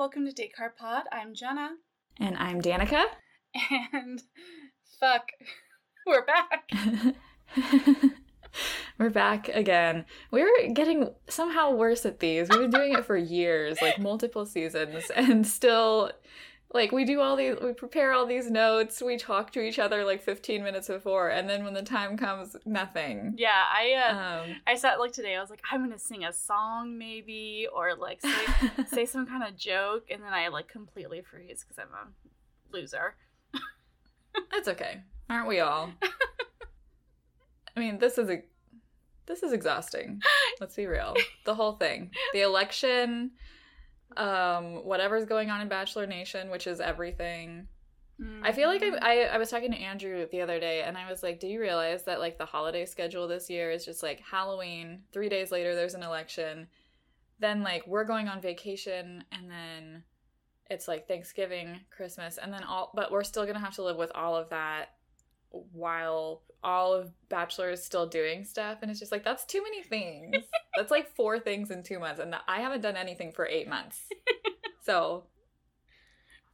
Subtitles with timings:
[0.00, 1.02] welcome to Date Card Pod.
[1.12, 1.72] I'm Jenna.
[2.18, 3.04] And I'm Danica.
[3.92, 4.22] And
[4.98, 5.28] fuck,
[6.06, 6.70] we're back.
[8.98, 10.06] we're back again.
[10.30, 12.48] We're getting somehow worse at these.
[12.48, 16.12] We've been doing it for years, like multiple seasons, and still
[16.72, 20.04] like we do all these we prepare all these notes we talk to each other
[20.04, 23.34] like 15 minutes before and then when the time comes nothing.
[23.36, 26.32] Yeah i uh, um, i sat like today i was like i'm gonna sing a
[26.32, 31.22] song maybe or like say, say some kind of joke and then i like completely
[31.22, 32.08] freeze because i'm a
[32.72, 33.16] loser.
[34.52, 35.02] That's okay.
[35.28, 35.90] Aren't we all?
[37.76, 38.42] I mean this is a
[39.26, 40.20] this is exhausting.
[40.60, 41.14] Let's be real.
[41.44, 42.10] The whole thing.
[42.32, 43.32] The election
[44.16, 47.66] um whatever's going on in bachelor nation which is everything
[48.20, 48.44] mm-hmm.
[48.44, 49.04] i feel like I, mm-hmm.
[49.04, 51.60] I i was talking to andrew the other day and i was like do you
[51.60, 55.74] realize that like the holiday schedule this year is just like halloween three days later
[55.74, 56.66] there's an election
[57.38, 60.02] then like we're going on vacation and then
[60.70, 64.12] it's like thanksgiving christmas and then all but we're still gonna have to live with
[64.14, 64.94] all of that
[65.50, 68.78] while all of Bachelor is still doing stuff.
[68.82, 70.36] And it's just like, that's too many things.
[70.76, 72.20] that's like four things in two months.
[72.20, 73.98] And I haven't done anything for eight months.
[74.84, 75.24] so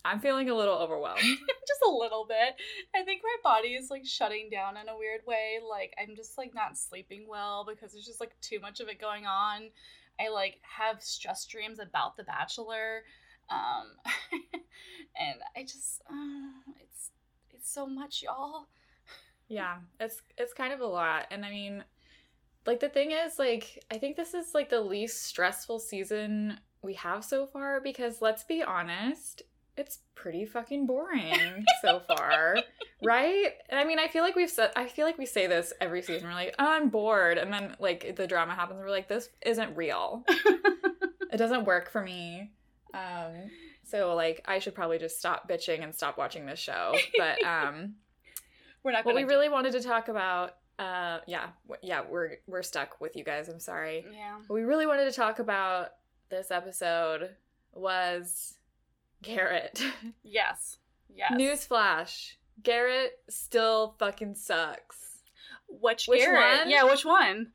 [0.05, 1.21] I'm feeling a little overwhelmed.
[1.21, 2.55] just a little bit.
[2.95, 5.59] I think my body is like shutting down in a weird way.
[5.69, 9.01] Like I'm just like not sleeping well because there's just like too much of it
[9.01, 9.71] going on.
[10.21, 13.03] I like have stress dreams about the bachelor.
[13.51, 13.97] Um
[15.17, 17.11] and I just uh, it's
[17.51, 18.67] it's so much y'all.
[19.49, 21.27] Yeah, it's it's kind of a lot.
[21.31, 21.85] And I mean,
[22.67, 26.95] like the thing is like I think this is like the least stressful season we
[26.95, 29.43] have so far because let's be honest,
[29.77, 32.57] it's pretty fucking boring so far,
[33.05, 33.53] right?
[33.69, 36.03] And I mean, I feel like we've said I feel like we say this every
[36.03, 36.29] season.
[36.29, 39.77] We're like, "Oh, I'm bored." And then like the drama happens, we're like, "This isn't
[39.77, 42.53] real." it doesn't work for me.
[42.95, 43.51] Um
[43.85, 46.97] so like I should probably just stop bitching and stop watching this show.
[47.17, 47.95] But um
[48.87, 49.05] we're not.
[49.05, 50.55] What we really wanted to talk about.
[50.79, 51.49] Uh, yeah,
[51.83, 53.49] yeah, we're we're stuck with you guys.
[53.49, 54.07] I'm sorry.
[54.13, 54.37] Yeah.
[54.47, 55.89] What we really wanted to talk about
[56.31, 57.31] this episode
[57.75, 58.55] was
[59.23, 59.83] Garrett.
[60.23, 60.79] Yes.
[61.15, 61.33] Yes.
[61.33, 64.99] Newsflash: Garrett still fucking sucks.
[65.69, 66.61] Which, which Garrett?
[66.61, 66.71] One?
[66.71, 67.49] Yeah, which one?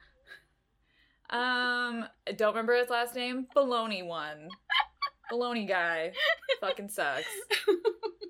[1.29, 3.47] Um, I don't remember his last name.
[3.55, 4.49] Baloney one.
[5.31, 6.11] Baloney guy.
[6.59, 7.23] fucking sucks.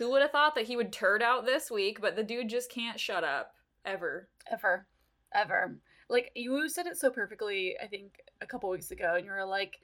[0.00, 2.70] Who would have thought that he would turd out this week, but the dude just
[2.70, 3.52] can't shut up.
[3.84, 4.30] Ever.
[4.50, 4.86] Ever.
[5.34, 5.76] Ever.
[6.08, 9.44] Like, you said it so perfectly, I think, a couple weeks ago, and you were
[9.44, 9.76] like,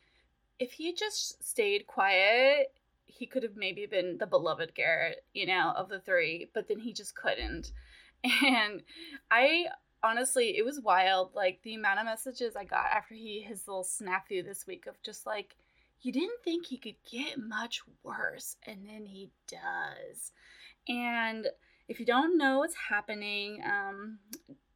[0.58, 2.72] if he just stayed quiet,
[3.04, 6.78] he could have maybe been the beloved Garrett, you know, of the three, but then
[6.78, 7.72] he just couldn't.
[8.24, 8.82] And
[9.30, 9.66] I
[10.02, 11.34] honestly, it was wild.
[11.34, 14.94] Like, the amount of messages I got after he, his little snafu this week of
[15.02, 15.56] just like,
[16.02, 20.32] you didn't think he could get much worse, and then he does.
[20.88, 21.48] And
[21.88, 24.18] if you don't know what's happening, um,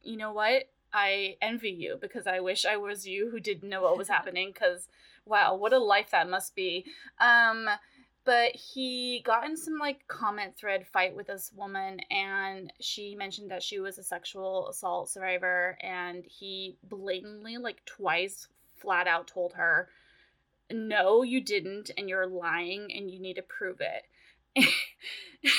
[0.03, 0.69] you know what?
[0.93, 4.51] I envy you because I wish I was you who didn't know what was happening.
[4.53, 4.87] Because
[5.25, 6.85] wow, what a life that must be.
[7.19, 7.69] Um,
[8.23, 13.49] but he got in some like comment thread fight with this woman and she mentioned
[13.49, 19.53] that she was a sexual assault survivor and he blatantly like twice flat out told
[19.53, 19.89] her
[20.73, 24.03] no, you didn't, and you're lying, and you need to prove it.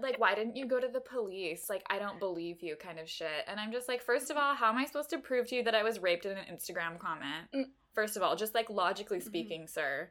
[0.00, 1.68] like, why didn't you go to the police?
[1.68, 3.44] Like, I don't believe you, kind of shit.
[3.46, 5.64] And I'm just like, first of all, how am I supposed to prove to you
[5.64, 7.48] that I was raped in an Instagram comment?
[7.54, 7.64] Mm.
[7.94, 9.26] First of all, just like logically mm-hmm.
[9.26, 9.72] speaking, mm-hmm.
[9.72, 10.10] sir.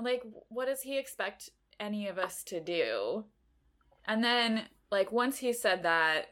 [0.00, 3.24] Like, what does he expect any of us to do?
[4.06, 6.26] And then, like, once he said that,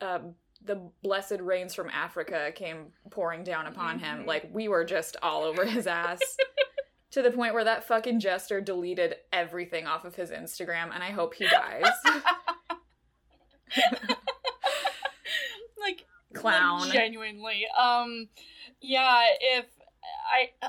[0.00, 0.34] um,
[0.64, 4.20] the blessed rains from Africa came pouring down upon mm-hmm.
[4.20, 4.26] him.
[4.26, 6.20] Like we were just all over his ass.
[7.12, 11.10] to the point where that fucking jester deleted everything off of his Instagram and I
[11.10, 11.84] hope he dies.
[15.78, 16.80] like clown.
[16.80, 17.64] Like, genuinely.
[17.78, 18.28] Um
[18.80, 19.66] yeah, if
[20.32, 20.68] I, I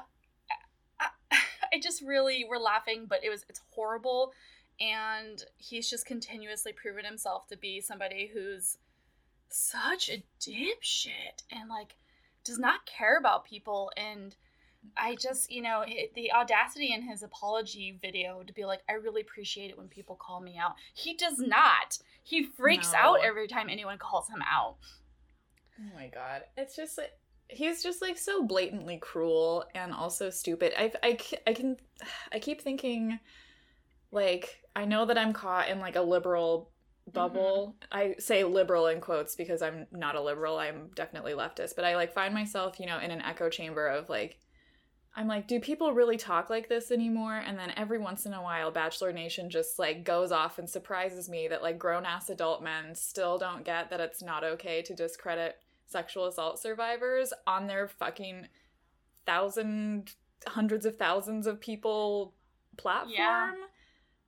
[1.74, 4.34] I just really were laughing, but it was it's horrible
[4.80, 8.78] and he's just continuously proven himself to be somebody who's
[9.53, 11.95] such a dipshit and like
[12.44, 14.35] does not care about people and
[14.97, 19.21] I just, you know, the audacity in his apology video to be like, I really
[19.21, 20.73] appreciate it when people call me out.
[20.94, 22.00] He does not.
[22.21, 23.00] He freaks no.
[23.00, 24.75] out every time anyone calls him out.
[25.79, 26.41] Oh my god.
[26.57, 27.11] It's just like,
[27.47, 30.73] he's just like so blatantly cruel and also stupid.
[30.77, 31.17] I, I,
[31.47, 31.77] I can,
[32.33, 33.19] I keep thinking,
[34.11, 36.73] like, I know that I'm caught in like a liberal
[37.11, 37.75] bubble.
[37.91, 37.97] Mm-hmm.
[37.97, 40.57] I say liberal in quotes because I'm not a liberal.
[40.57, 44.09] I'm definitely leftist, but I like find myself, you know, in an echo chamber of
[44.09, 44.39] like
[45.15, 47.38] I'm like, do people really talk like this anymore?
[47.38, 51.29] And then every once in a while, Bachelor Nation just like goes off and surprises
[51.29, 54.95] me that like grown ass adult men still don't get that it's not okay to
[54.95, 58.47] discredit sexual assault survivors on their fucking
[59.27, 60.15] thousand,
[60.47, 62.33] hundreds of thousands of people
[62.77, 63.13] platform.
[63.15, 63.51] Yeah.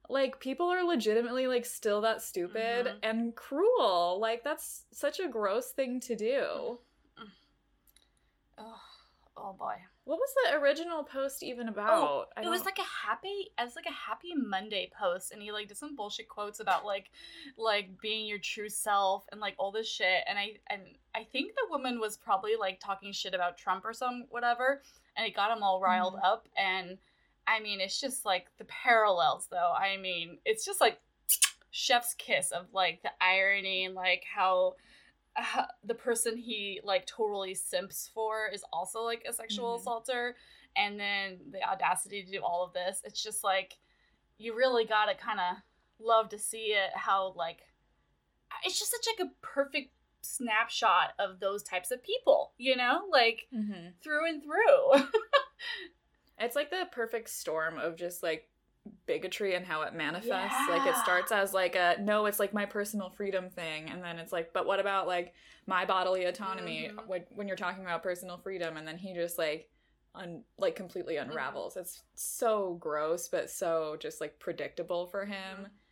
[0.09, 2.99] Like people are legitimately like still that stupid Mhm.
[3.03, 4.19] and cruel.
[4.19, 6.79] Like that's such a gross thing to do.
[8.57, 8.79] Oh,
[9.35, 9.75] oh boy.
[10.05, 12.29] What was the original post even about?
[12.37, 15.51] I It was like a happy it was like a happy Monday post and he
[15.51, 17.09] like did some bullshit quotes about like
[17.57, 20.83] like being your true self and like all this shit and I and
[21.15, 24.81] I think the woman was probably like talking shit about Trump or some whatever
[25.17, 26.23] and it got him all riled Mhm.
[26.23, 26.97] up and
[27.47, 29.73] I mean it's just like the parallels though.
[29.77, 30.99] I mean, it's just like
[31.71, 34.75] chef's kiss of like the irony and like how
[35.35, 39.81] uh, the person he like totally simps for is also like a sexual Mhm.
[39.81, 40.35] assaulter
[40.77, 43.77] and then the audacity to do all of this it's just like
[44.37, 45.57] you really gotta kind of
[45.99, 47.59] love to see it how like
[48.63, 53.49] it's just such like a perfect snapshot of those types of people you know like
[53.53, 53.91] Mhm.
[54.01, 55.03] through and through
[56.39, 58.49] It's like the perfect storm of just like
[59.07, 60.67] bigotry and how it manifests.
[60.67, 64.19] Like it starts as like a no, it's like my personal freedom thing, and then
[64.19, 65.33] it's like, but what about like
[65.67, 67.07] my bodily autonomy Mhm.
[67.07, 68.77] when, when you're talking about personal freedom?
[68.77, 69.69] And then he just like
[70.13, 71.31] un like completely Mm-hmm.
[71.31, 71.77] unravels.
[71.77, 75.67] It's so gross, but so just like predictable for him.
[75.67, 75.84] it's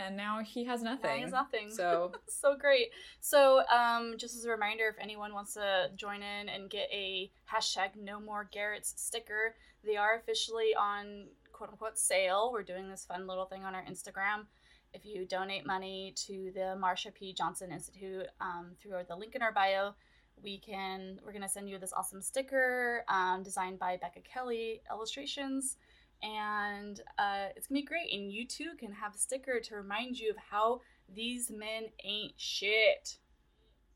[0.00, 1.16] And now he has now nothing.
[1.16, 2.90] he has nothing So so great.
[3.20, 7.30] So, um, just as a reminder, if anyone wants to join in and get a
[7.52, 9.54] hashtag No More Garrett's sticker,
[9.84, 12.50] they are officially on quote unquote sale.
[12.52, 14.46] We're doing this fun little thing on our Instagram.
[14.92, 17.32] If you donate money to the Marsha P.
[17.32, 19.94] Johnson Institute um, through the link in our bio,
[20.42, 25.76] we can we're gonna send you this awesome sticker um, designed by Becca Kelly Illustrations
[26.22, 28.12] and uh, it's gonna be great.
[28.12, 30.80] And you too can have a sticker to remind you of how
[31.12, 33.16] these men ain't shit.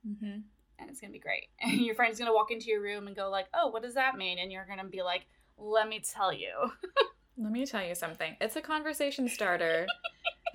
[0.06, 0.42] Mhm.
[0.78, 1.48] And it's gonna be great.
[1.60, 4.16] And your friend's gonna walk into your room and go like, "Oh, what does that
[4.16, 5.26] mean?" And you're gonna be like,
[5.56, 6.72] "Let me tell you."
[7.38, 8.36] let me tell you something.
[8.40, 9.86] It's a conversation starter.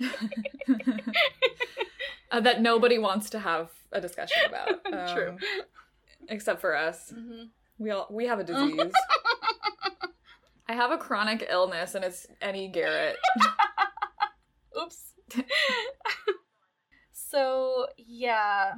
[2.30, 4.84] uh, that nobody wants to have a discussion about.
[5.14, 5.30] True.
[5.30, 5.38] um,
[6.28, 7.10] Except for us.
[7.10, 7.44] hmm
[7.78, 8.92] We all we have a disease.
[10.70, 13.16] I have a chronic illness and it's Eddie Garrett.
[14.80, 15.14] Oops.
[17.10, 18.74] so yeah,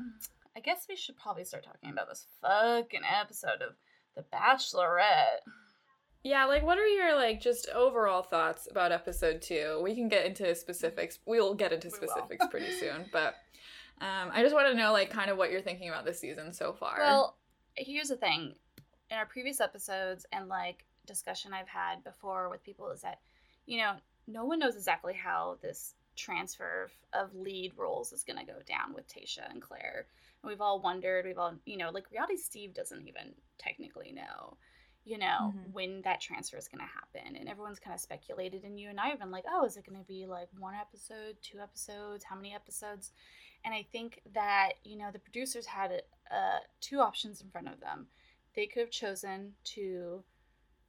[0.56, 3.74] I guess we should probably start talking about this fucking episode of
[4.16, 5.42] The Bachelorette.
[6.24, 9.82] Yeah, like what are your like just overall thoughts about episode 2?
[9.84, 11.18] We can get into specifics.
[11.26, 13.34] We'll get into specifics pretty soon, but
[14.00, 16.54] um I just want to know like kind of what you're thinking about this season
[16.54, 16.96] so far.
[17.00, 17.36] Well,
[17.76, 18.54] here's the thing.
[19.10, 23.20] In our previous episodes and like discussion I've had before with people is that,
[23.66, 23.94] you know,
[24.26, 28.58] no one knows exactly how this transfer of, of lead roles is going to go
[28.66, 30.06] down with Tayshia and Clare.
[30.42, 34.56] And we've all wondered, we've all, you know, like reality Steve doesn't even technically know,
[35.04, 35.72] you know, Mhm.
[35.72, 37.36] when that transfer is going to happen.
[37.36, 38.64] And everyone's kind of speculated.
[38.64, 40.74] And you and I have been like, oh, is it going to be like one
[40.74, 43.12] episode, two episodes, how many episodes?
[43.64, 47.80] And I think that, you know, the producers had uh, two options in front of
[47.80, 48.06] them.
[48.54, 50.22] They could have chosen to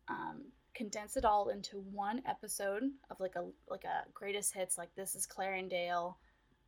[0.08, 0.44] um,
[0.74, 5.16] condense it all into one episode of like a like a greatest hits, like this
[5.16, 6.18] is Clare and Dale.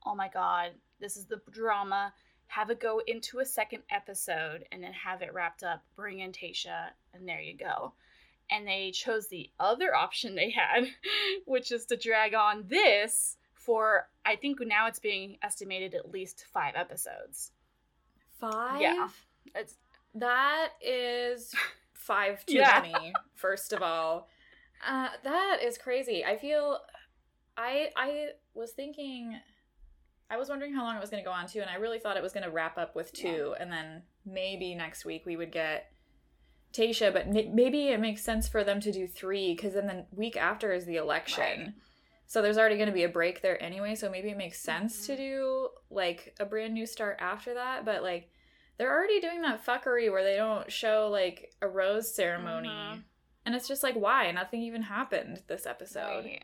[0.06, 2.14] Oh my God, this is the drama.
[2.48, 5.84] Have it go into a second episode and then have it wrapped up.
[5.96, 7.94] Bring in Tayshia, and there you go.
[8.52, 10.86] And they chose the other option they had,
[11.46, 16.46] which is to drag on this for I think now it's being estimated at least
[16.54, 17.52] five episodes.
[18.40, 18.82] 5?
[18.82, 19.10] Yeah.
[19.56, 19.76] It's
[20.14, 21.54] That is
[22.06, 22.82] five too Yeah.
[22.82, 24.30] many, first of all.
[24.86, 26.24] Uh, that is crazy.
[26.24, 26.80] I feel
[27.58, 29.40] I I was thinking
[30.30, 32.18] I was wondering how long it was gonna go on to, and I really thought
[32.18, 35.92] it was gonna wrap up with two, and then maybe next week we would get
[36.74, 40.06] Tayshia, but n- maybe it makes sense for them to do three, because then the
[40.12, 41.60] week after is the election.
[41.60, 41.74] Right.
[42.28, 45.06] So there's already going to be a break there anyway, so maybe it makes sense
[45.06, 45.18] to Mhm.
[45.18, 48.30] do like a brand new start after that, but like
[48.78, 52.70] they're already doing that fuckery where they don't show like a rose ceremony.
[52.70, 53.04] Mhm.
[53.46, 54.32] And it's just like why?
[54.32, 56.26] Nothing even happened this episode.
[56.26, 56.44] right.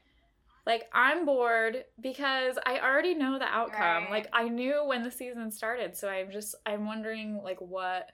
[0.66, 4.04] Like I'm bored because I already know the outcome.
[4.04, 4.12] Right.
[4.12, 8.12] Like I knew when the season started, so I'm just I'm wondering like what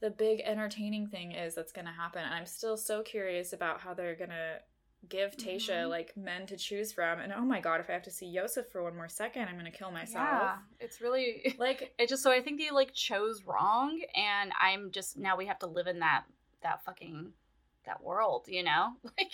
[0.00, 2.22] the big entertaining thing is that's going to happen.
[2.24, 4.60] And I'm still so curious about how they're going to
[5.08, 5.88] give Tayshia Mhm.
[5.90, 7.20] like men to choose from.
[7.20, 9.58] And oh my god, if I have to see Yosef for one more second, I'm
[9.58, 10.26] going to kill myself.
[10.28, 14.90] Yeah, it's really Like it just so I think they like chose wrong and I'm
[14.90, 16.24] just now we have to live in that
[16.62, 17.32] that fucking
[17.84, 18.94] that world, you know?
[19.18, 19.32] Like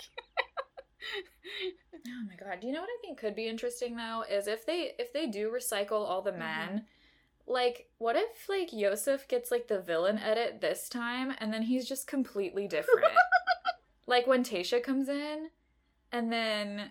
[2.06, 2.61] Oh my god.
[2.61, 4.25] Do you know what I think could be interesting though?
[4.30, 6.38] Is if they if they do recycle all the Mhm.
[6.38, 6.87] men,
[7.47, 11.88] like what if like Yosef gets like the villain edit this time and then he's
[11.88, 13.06] just completely different?
[14.06, 15.49] like when Tayshia comes in
[16.12, 16.90] and then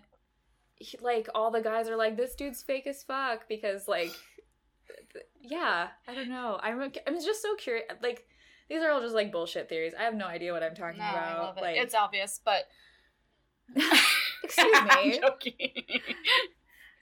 [0.76, 4.12] he, like all the guys are like this dude's fake as fuck because like
[5.14, 6.60] th- yeah, I don't know.
[6.62, 8.26] I'm I'm just so curious like
[8.70, 9.94] these are all just like bullshit theories.
[9.98, 11.24] I have no idea what I'm talking no, about.
[11.24, 11.62] I love it.
[11.62, 12.64] Like it's obvious, but
[14.44, 15.20] Excuse I'm me.
[15.20, 15.72] joking.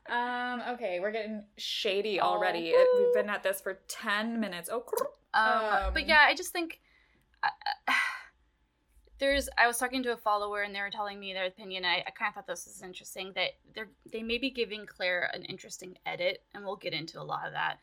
[0.09, 2.69] Um, okay, we're getting shady Oh, already.
[2.69, 4.69] It, we've been at this for 10 minutes.
[4.71, 4.83] Oh.
[5.33, 6.81] Um, Um, but yeah, I just think
[7.43, 7.47] uh,
[9.21, 9.47] there's.
[9.57, 11.85] I was talking to a follower, and they were telling me their opinion.
[11.85, 15.29] I, I kind of thought this was interesting that they're they may be giving Clare
[15.33, 17.77] an interesting edit, and we'll get into a lot of that.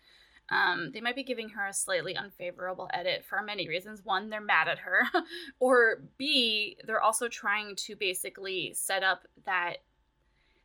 [0.51, 4.05] Um, they might be giving her a slightly unfavorable edit for many reasons.
[4.05, 5.03] One, they're mad at her,
[5.61, 9.79] or B, they're also trying to basically set up that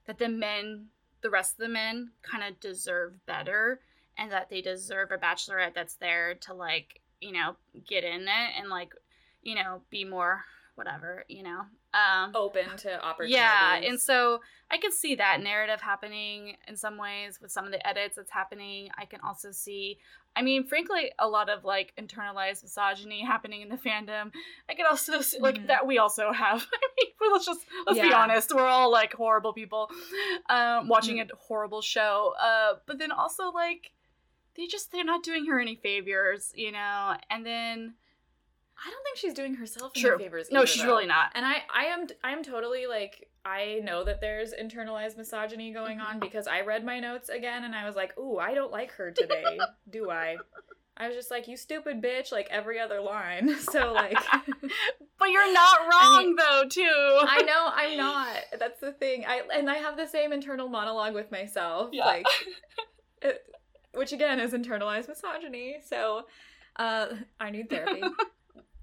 [0.06, 0.88] that the men,
[1.22, 3.80] the rest of the men, kind of deserve better,
[4.18, 7.56] and that they deserve a bachelorette that's there to like you know
[7.88, 8.94] get in it and like
[9.44, 10.44] you know be more
[10.76, 11.62] whatever you know
[11.94, 13.36] um Open to opportunities.
[13.40, 14.40] yeah, and so
[14.72, 18.32] I could see that narrative happening in some ways with some of the edits that's
[18.32, 18.90] happening.
[18.98, 20.00] I can also see,
[20.36, 24.32] I mean, frankly, a lot of like internalized misogyny happening in the fandom.
[24.68, 25.68] I could also see, like Mhm.
[25.68, 26.66] that we also have.
[26.74, 29.92] I mean, let's just let's be honest, we're all like horrible people,
[30.50, 32.34] um, watching a horrible show.
[32.42, 33.92] Uh, but then also like
[34.56, 37.16] they just they're not doing her any favors, you know.
[37.30, 37.94] And then
[38.78, 40.50] I don't think she's doing herself any true, favors.
[40.52, 40.88] no, either, she's though.
[40.90, 41.32] really not.
[41.36, 46.00] And I, I am, I am totally like, I know that there's internalized misogyny going
[46.00, 46.22] on Mhm.
[46.22, 49.12] because I read my notes again and I was like, ooh, I don't like her
[49.12, 49.58] today,
[49.90, 50.38] do I?
[50.96, 53.56] I was just like, you stupid bitch, like every other line.
[53.72, 54.18] So like,
[55.20, 56.82] But you're not wrong mean, though, too.
[57.22, 58.36] I know I'm not.
[58.60, 59.24] That's the thing.
[59.26, 62.06] I and I have the same internal monologue with myself, Yeah.
[62.06, 62.26] like,
[63.22, 63.44] it,
[63.94, 65.78] which again is internalized misogyny.
[65.86, 66.24] So,
[66.76, 67.08] uh,
[67.40, 68.02] I need therapy.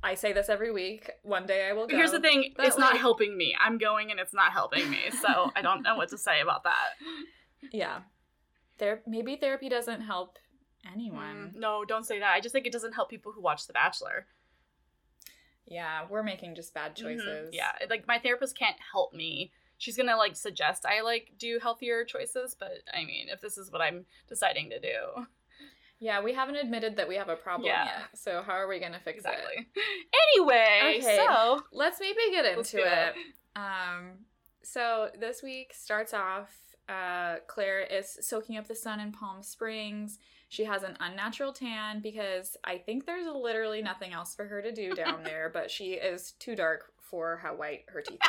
[0.03, 1.11] I say this every week.
[1.23, 1.95] One day I will go.
[1.97, 3.55] Here's the thing, it's not helping me.
[3.61, 5.11] I'm going and it's not helping me.
[5.21, 6.91] So I don't know what to say about that.
[7.73, 8.01] Yeah,
[8.79, 9.03] there.
[9.07, 10.39] Maybe therapy doesn't help
[10.91, 11.53] anyone.
[11.55, 12.33] Mm, no, don't say that.
[12.33, 14.27] I just think it doesn't help people who watch The Bachelor.
[15.67, 17.03] Yeah, we're making just bad Mhm.
[17.03, 17.55] choices.
[17.55, 19.53] Yeah, like my therapist can't help me.
[19.79, 23.71] She's gonna like suggest I like do healthier choices, but I mean, if this is
[23.71, 25.27] what I'm deciding to do,
[26.01, 27.85] Yeah, we haven't admitted that we have a problem Yeah.
[27.85, 28.19] yet.
[28.19, 29.29] So how are we gonna fix it?
[29.29, 29.69] exactly.
[30.37, 31.17] Anyway, Okay.
[31.29, 33.15] so let's maybe get into it.
[33.15, 33.15] it.
[33.57, 34.25] Um,
[34.63, 36.51] so this week starts off.
[36.89, 40.19] Uh, Clare is soaking up the sun in Palm Springs.
[40.49, 44.73] She has an unnatural tan because I think there's literally nothing else for her to
[44.73, 48.21] do down there, but she is too dark for how white her teeth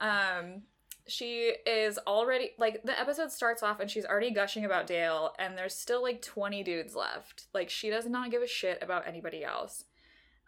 [0.40, 0.62] um,
[1.08, 5.56] she is already like the episode starts off and she's already gushing about Dale, and
[5.58, 7.46] there's still like 20 dudes left.
[7.52, 9.84] Like she does not give a shit about anybody else.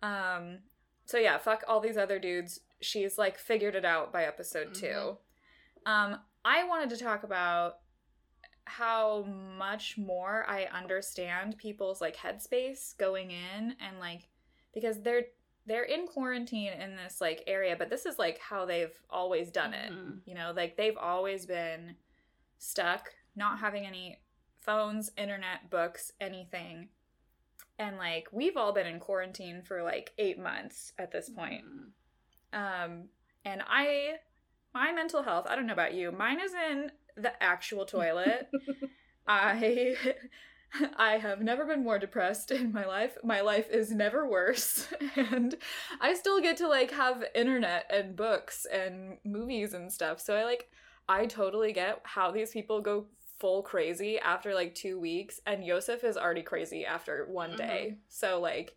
[0.02, 0.58] Um,
[1.06, 2.61] so yeah, fuck all these other dudes.
[2.80, 5.16] She's like figured it out by episode 2 Mhm.
[5.87, 7.78] Um, I wanted to talk about
[8.66, 9.23] how
[9.58, 14.28] much more I understand people's like headspace going in and like
[14.73, 15.25] because they're
[15.66, 19.73] they're in quarantine in this like area, but this is like how they've always done
[19.75, 19.92] it.
[19.92, 20.21] Mhm.
[20.26, 21.97] You know, like they've always been
[22.59, 24.21] stuck, not having any
[24.61, 26.88] phones, internet, books, anything.
[27.78, 31.64] And like we've all been in quarantine for like 8 months at this point.
[31.64, 31.92] Mhm.
[32.52, 33.09] Um,
[33.44, 34.18] and I,
[34.73, 38.49] my mental health, I don't know about you, mine is in the actual toilet.
[39.26, 39.97] I,
[40.97, 43.16] I have never been more depressed in my life.
[43.23, 44.88] My life is never worse.
[45.16, 45.54] And
[46.00, 50.21] I still get to like have internet and books and movies and stuff.
[50.21, 50.69] So I like,
[51.09, 53.07] I totally get how these people go
[53.38, 55.40] full crazy after like two weeks.
[55.47, 57.59] And Yosef is already crazy after one mm-hmm.
[57.59, 57.95] day.
[58.09, 58.76] So like,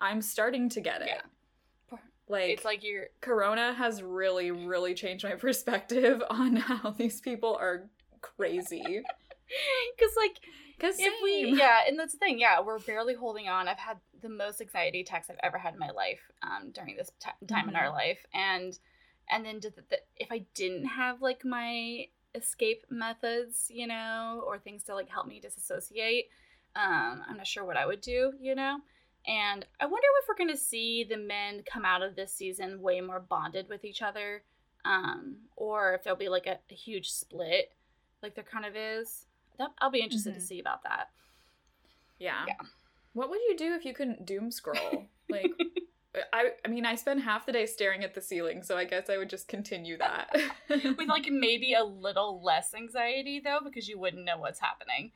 [0.00, 1.08] I'm starting to get it.
[1.08, 1.98] Yeah.
[2.28, 7.56] Like, it's like you're Corona has really, really changed my perspective on how these people
[7.60, 7.88] are
[8.22, 8.82] crazy.
[8.82, 10.40] because like
[10.84, 13.68] Because if we yeah and that's the thing yeah we're barely holding on.
[13.68, 17.10] I've had the most anxiety attacks i've ever had in my life um, during this
[17.20, 18.78] ti time in our life and
[19.30, 24.42] and then did the, the, if i didn't have like my escape methods you know
[24.46, 26.26] or things to like help me disassociate
[26.74, 28.78] um, i'm not sure what i would do you know?
[29.26, 32.80] And i wonder if we're going to see the men come out of this season
[32.80, 34.42] way more bonded with each other
[34.86, 37.72] um, or if there'll be like a, a huge split
[38.22, 39.26] like there kind of is
[39.58, 40.36] that, i'll be interested Mhm.
[40.36, 41.08] to see about that
[42.18, 42.44] yeah.
[42.46, 42.54] Yeah.
[43.12, 45.08] What would you do if you couldn't doom scroll?
[45.28, 45.50] Like,
[46.32, 49.10] I I mean I spend half the day staring at the ceiling, so I guess
[49.10, 50.30] I would just continue that.
[50.68, 55.10] With like maybe a little less anxiety though, because you wouldn't know what's happening.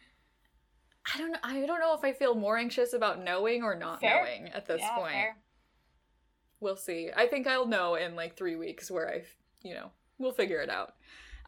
[1.14, 1.38] I don't know.
[1.44, 4.24] I don't know if I feel more anxious about knowing or not Fair.
[4.24, 5.12] knowing at this yeah, point.
[5.12, 5.36] fair.
[6.60, 7.10] We'll see.
[7.16, 9.22] I think I'll know in like three weeks where I,
[9.62, 10.94] you know, we'll figure it out.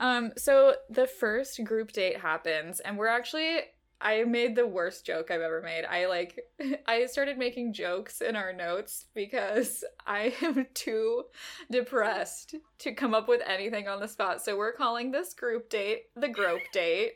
[0.01, 3.59] Um, so the first group date happens, and we're actually.
[4.03, 5.85] I made the worst joke I've ever made.
[5.85, 6.41] I like
[6.87, 11.25] I started making jokes in our notes because I am too
[11.71, 14.43] depressed to come up with anything on the spot.
[14.43, 17.13] So we're calling this group date the grope date.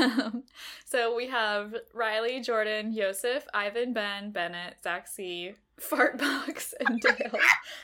[0.00, 0.42] Um,
[0.84, 7.38] so we have Riley, Jordan, Yosef, Ivan, Ben, Bennett, C, Fartbox, and Dale.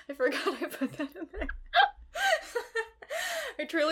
[0.09, 1.14] I forgot I put that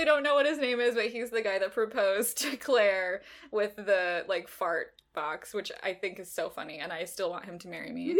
[0.03, 3.23] I don't know what his name is, but he's the guy that proposed to Clare
[3.53, 7.45] with the like fart box, which I think is so funny, and I still want
[7.45, 8.19] him to marry me.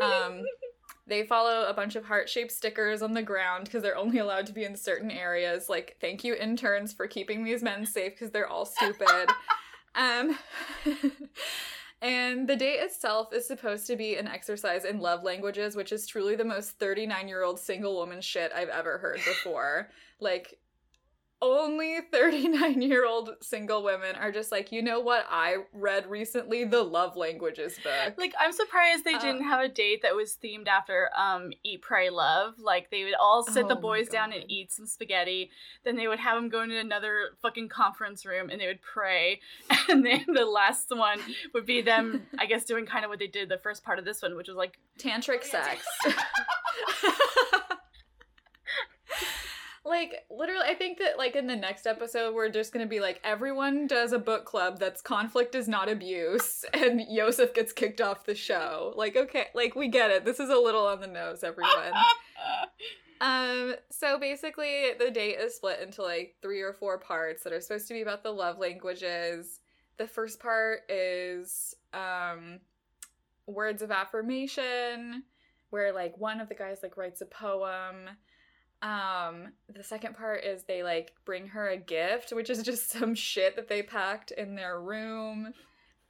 [0.00, 0.42] Um,
[1.08, 4.46] they follow a bunch of heart shaped stickers on the ground because they're only allowed
[4.46, 5.68] to be in certain areas.
[5.68, 9.28] Like, thank you, interns, for keeping these men safe because they're all stupid.
[9.96, 10.38] um,
[12.00, 16.06] and the date itself is supposed to be an exercise in love languages, which is
[16.06, 19.90] truly the most 39 year old single woman shit I've ever heard before.
[20.20, 20.60] like,
[21.42, 25.26] only 39 year old single women are just like, you know what?
[25.30, 28.14] I read recently the love languages book.
[28.16, 31.82] Like I'm surprised they Uh, didn't have a date that was themed after um Eat
[31.82, 32.54] Pray Love.
[32.58, 35.50] Like they would all sit Oh the boys down and eat some spaghetti.
[35.84, 39.40] Then they would have them go into another fucking conference room and they would pray.
[39.88, 41.20] And then the last one
[41.52, 44.04] would be them, I guess, doing kind of what they did the first part of
[44.06, 45.86] this one, which was like tantric Oh, sex.
[49.84, 53.20] Like literally I think that like in the next episode we're just to be like
[53.22, 58.24] everyone does a book club that's conflict is not abuse and Yosef gets kicked off
[58.24, 58.94] the show.
[58.96, 60.24] Like okay, like we get it.
[60.24, 61.92] This is a little on the nose everyone.
[63.20, 67.60] Um, so basically the date is split into like three or four parts that are
[67.60, 69.60] supposed to be about the love languages.
[69.96, 72.58] The first part is um
[73.46, 75.22] words of affirmation,
[75.70, 78.10] where like one of the guys like writes a poem.
[78.84, 83.14] Um, the second part is they like bring her a gift, which is just some
[83.14, 85.52] shit that they packed in their room.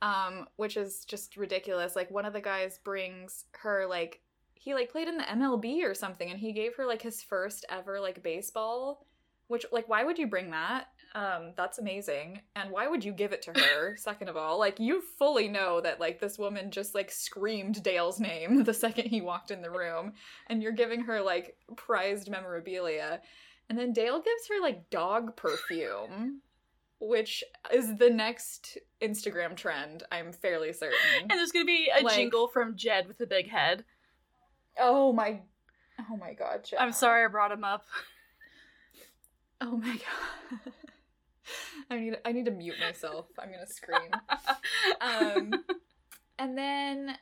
[0.03, 1.97] Um, which is just ridiculous.
[1.97, 4.21] Like one of the guys brings her like
[4.53, 7.65] he like played in the MLB or something and he gave her like his first
[7.71, 9.07] ever like baseball
[9.49, 13.33] which like why would you bring that um that's amazing and why would you give
[13.33, 16.95] it to her second of all like you fully know that like this woman just
[16.95, 20.13] like screamed Dale's name the second he walked in the room
[20.49, 23.21] and you're giving her like prized memorabilia
[23.69, 26.41] and then Dale gives her like dog perfume
[27.01, 32.15] which is the next Instagram trend I'm fairly certain and there's gonna be a Like-
[32.17, 33.85] jingle from Jed with a big head.
[34.81, 35.43] Oh my
[36.11, 36.81] Oh my god, Jeff.
[36.81, 37.85] I'm sorry I brought him up.
[39.61, 40.73] Oh my god.
[41.91, 43.27] I need I need to mute myself.
[43.39, 44.11] I'm gonna scream.
[45.01, 45.65] Um
[46.39, 47.17] and then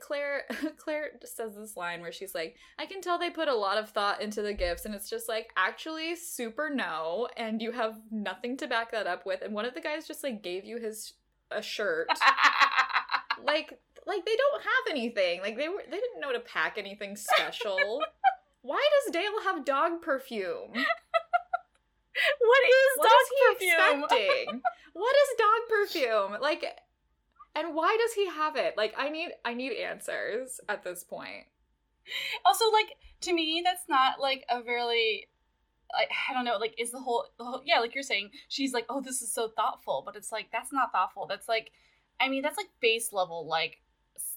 [0.00, 0.44] Clare
[0.76, 3.90] Clare says this line where she's like, I can tell they put a lot of
[3.90, 8.56] thought into the gifts, and it's just like actually super no, and you have nothing
[8.58, 9.40] to back that up with.
[9.42, 11.14] And one of the guys just like gave you his
[11.50, 12.08] a shirt.
[13.44, 15.40] like like they don't have anything.
[15.40, 18.02] Like they were they didn't know to pack anything special.
[18.62, 20.72] Why does Dale have dog perfume?
[22.40, 24.02] What is What dog is perfume?
[24.04, 24.62] expecting?
[24.92, 26.40] what is dog perfume?
[26.40, 26.64] Like
[27.54, 28.76] and why does he have it?
[28.76, 31.46] Like I need I need answers at this point.
[32.46, 35.26] also like to me that's not like a really
[35.96, 38.72] like i don't know like is the whole, the whole yeah like you're saying she's
[38.72, 41.70] like oh this is so thoughtful but it's like that's not thoughtful that's like
[42.20, 43.80] i mean that's like base level like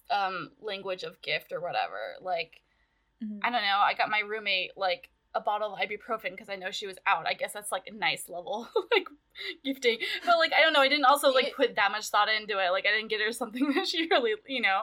[0.10, 2.62] um language of gift or whatever like
[3.44, 6.72] i don't know i got my roommate like a bottle of ibuprofen because i know
[6.72, 9.08] she was out i guess that's like a nice level like
[9.64, 12.54] gifting but like i don't know i didn't also like put that much thought into
[12.60, 14.82] it like i didn't get her something that she really you know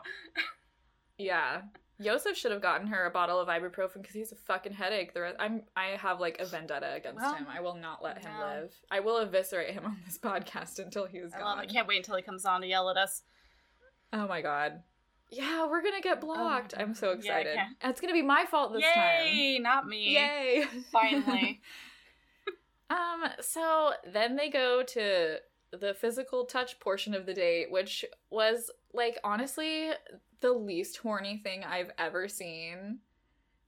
[1.19, 1.63] Yeah.
[2.01, 5.13] Yosef should have gotten her a bottle of ibuprofen because he's a fucking headache.
[5.15, 7.47] The rest, I'm I have like a vendetta against Well, him.
[7.53, 8.47] I will not let him no.
[8.47, 8.73] live.
[8.89, 11.59] I will eviscerate him on this podcast until he is i gone.
[11.59, 13.23] I can't wait until he comes on to yell at us
[14.13, 14.83] Oh my god.
[15.31, 16.75] Yeah, we're gonna get blocked.
[16.77, 17.59] I'm so Oh Yeah, excited.
[17.83, 19.27] it's gonna be my fault this time.
[19.27, 20.15] Yay, not me.
[20.15, 20.65] Yay!
[20.91, 21.61] Finally.
[22.91, 25.37] um, so then they go to
[25.71, 29.91] the physical touch portion of the date, which was like honestly
[30.41, 33.01] the least horny thing I've ever seen.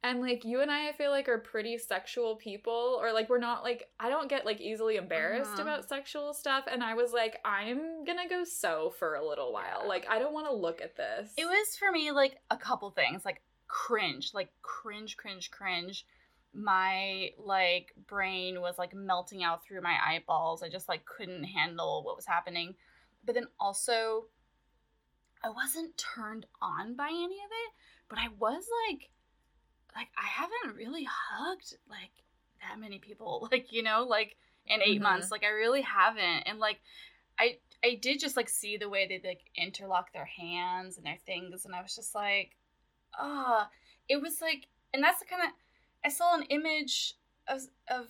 [0.02, 3.38] And like you and I, I feel like are pretty sexual people, or like we're
[3.38, 5.62] not like I don't get like easily embarrassed Uh-huh.
[5.62, 6.64] about sexual stuff.
[6.70, 9.84] And I was like, I'm gonna go sew for a little while.
[9.86, 11.32] Like I don't want to look at this.
[11.36, 16.06] It was for me like a couple things, like cringe, like cringe, cringe, cringe.
[16.54, 20.62] My like brain was like melting out through my eyeballs.
[20.62, 22.74] I just like couldn't handle what was happening.
[23.24, 24.24] But then also
[25.44, 27.72] I wasn't turned on by any of it,
[28.08, 29.10] but I was like
[29.94, 32.10] like I haven't really hugged like
[32.60, 35.02] that many people, like, you know, like in 8 Mhm.
[35.02, 35.30] months.
[35.30, 36.42] Like I really haven't.
[36.46, 36.80] And like
[37.38, 41.18] I I did just like see the way they like interlock their hands and their
[41.24, 42.56] things, and I was just like,
[43.18, 43.68] ah,
[44.08, 45.48] it was like, and that's the kind of
[46.04, 47.14] I saw an image
[47.48, 48.06] of of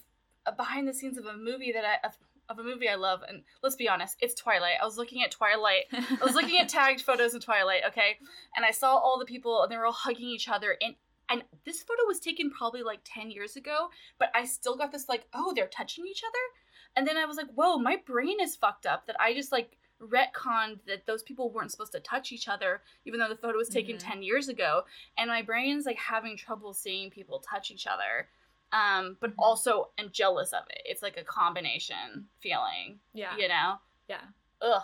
[0.46, 2.16] a behind the scenes of a movie that I of,
[2.48, 4.78] of a movie I love, and let's be honest, it's Twilight.
[4.82, 5.84] I was looking at Twilight.
[5.92, 8.18] I was looking at tagged photos of Twilight, okay,
[8.56, 10.96] and I saw all the people, and they were all hugging each other, and
[11.30, 13.88] and this photo was taken probably like ten years ago,
[14.18, 16.38] but I still got this like, oh, they're touching each other.
[16.96, 19.76] And then I was like, whoa, my brain is fucked up that I just like
[20.02, 23.68] retconned that those people weren't supposed to touch each other, even though the photo was
[23.68, 24.00] taken Mhm.
[24.10, 24.84] 10 years ago.
[25.16, 28.28] And my brain's like having trouble seeing people touch each other.
[28.72, 29.34] Um, but Mhm.
[29.38, 30.82] also am jealous of it.
[30.84, 33.36] It's like a combination feeling, yeah.
[33.36, 33.78] you know?
[34.08, 34.24] Yeah.
[34.62, 34.82] Ugh.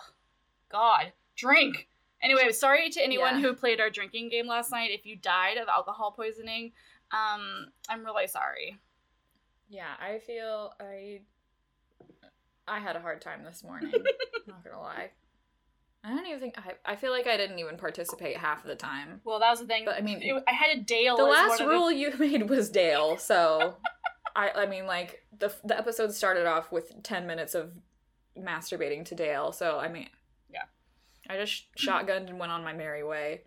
[0.69, 1.13] God.
[1.35, 1.89] Drink.
[2.21, 3.41] Anyway, sorry to anyone Yeah.
[3.41, 4.89] who played our drinking game last night.
[4.91, 6.71] If you died of alcohol poisoning,
[7.11, 8.79] um, I'm really sorry.
[9.69, 11.21] Yeah, I feel I
[12.67, 13.91] I had a hard time this morning.
[14.47, 15.11] not gonna lie.
[16.03, 16.73] I don't even think I.
[16.93, 19.21] I feel like I didn't even participate half of the time.
[19.23, 19.83] Well, that was the thing.
[19.85, 21.17] But, I mean, It- I had a Dale.
[21.17, 23.75] The last rule you made was Dale, so
[24.35, 24.51] I.
[24.51, 27.73] I mean, like the the episode started off with ten minutes of
[28.37, 30.09] masturbating to Dale, so I mean.
[31.29, 33.41] I just shotgunned and went on my merry way.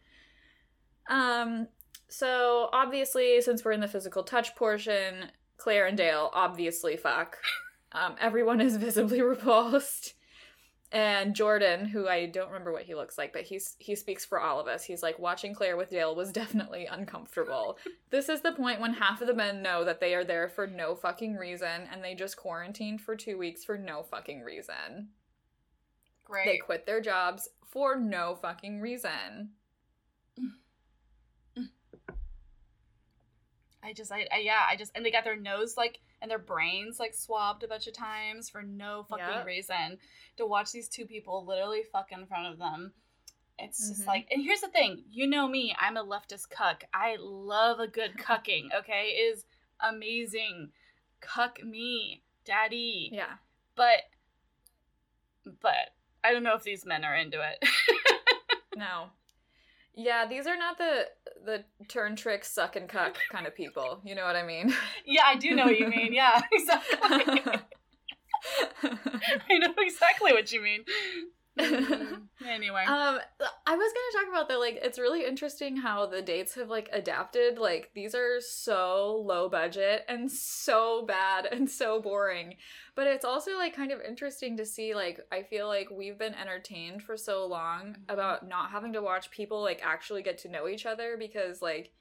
[1.09, 1.69] Um.
[2.09, 7.39] So obviously, since we're in the physical touch portion, Clare and Dale obviously fuck.
[7.93, 10.15] Um, everyone is visibly repulsed.
[10.93, 14.41] And Jordan, who I don't remember what he looks like, but he's he speaks for
[14.41, 14.83] all of us.
[14.83, 17.79] He's like watching Clare with Dale was definitely uncomfortable.
[18.11, 20.67] this is the point when half of the men know that they are there for
[20.67, 25.11] no fucking reason and they just quarantined for 2 weeks for no fucking reason.
[26.25, 26.47] Great.
[26.47, 29.51] They quit their jobs for no fucking reason.
[33.83, 36.39] I just, I, I, yeah, I just, and they got their nose like, and their
[36.39, 39.47] brains like swabbed a bunch of times for no fucking Yep.
[39.47, 39.99] reason.
[40.37, 42.93] To watch these two people literally fuck in front of them.
[43.59, 44.07] It's just Mhm.
[44.07, 46.85] like, and here's the thing you know me, I'm a leftist cuck.
[46.93, 49.15] I love a good cucking, okay?
[49.17, 49.47] It is
[49.81, 50.73] amazing.
[51.21, 53.09] Cuck me, daddy.
[53.13, 53.37] Yeah.
[53.77, 54.03] But,
[55.61, 57.69] but, I don't know if these men are into it.
[58.77, 59.07] No.
[59.95, 61.07] Yeah, these are not the
[61.45, 64.01] the turn trick suck and cuck kind of people.
[64.05, 64.73] You know what I mean?
[65.05, 66.13] yeah, I do know what you mean.
[66.15, 67.43] Yeah, exactly.
[68.83, 70.85] I know exactly what you mean.
[72.49, 72.85] Anyway.
[72.87, 73.19] Um,
[73.67, 74.59] I was gonna talk about that.
[74.59, 77.59] Like, it's really interesting how the dates have like adapted.
[77.59, 82.57] Like, these are so low budget and so bad and so boring.
[82.97, 84.95] But it's also like kind of interesting to see.
[84.95, 88.13] Like, I feel like we've been entertained for so long Mhm.
[88.15, 91.93] about not having to watch people like actually get to know each other because like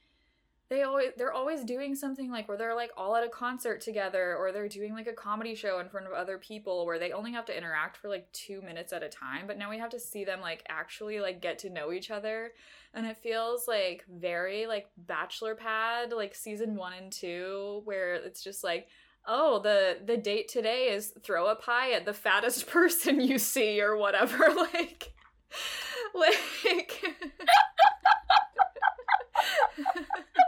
[0.69, 4.35] they always they're always doing something like where they're like all at a concert together
[4.37, 7.31] or they're doing like a comedy show in front of other people where they only
[7.31, 9.99] have to interact for like 2 minutes at a time but now we have to
[9.99, 12.51] see them like actually like get to know each other.
[12.93, 18.43] And it feels like very like bachelor pad like season 1 and 2 where it's
[18.43, 18.87] just like
[19.27, 23.81] oh the the date today is throw a pie at the fattest person you see
[23.81, 25.13] or whatever like
[26.13, 27.03] like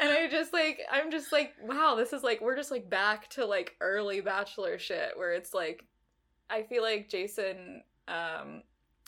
[0.00, 3.28] and I just like I'm just like wow this is like we're just like back
[3.30, 5.84] to like early bachelor shit where it's like
[6.50, 8.62] I feel like Jason um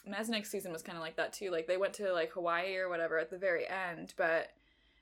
[0.08, 2.88] Mesnick's season was kind of like that too like they went to like Hawaii or
[2.88, 4.48] whatever at the very end but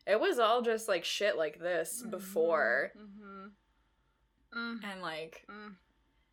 [0.06, 3.50] it was all just like shit like this before Mhm.
[4.56, 5.74] Mm, and like mm.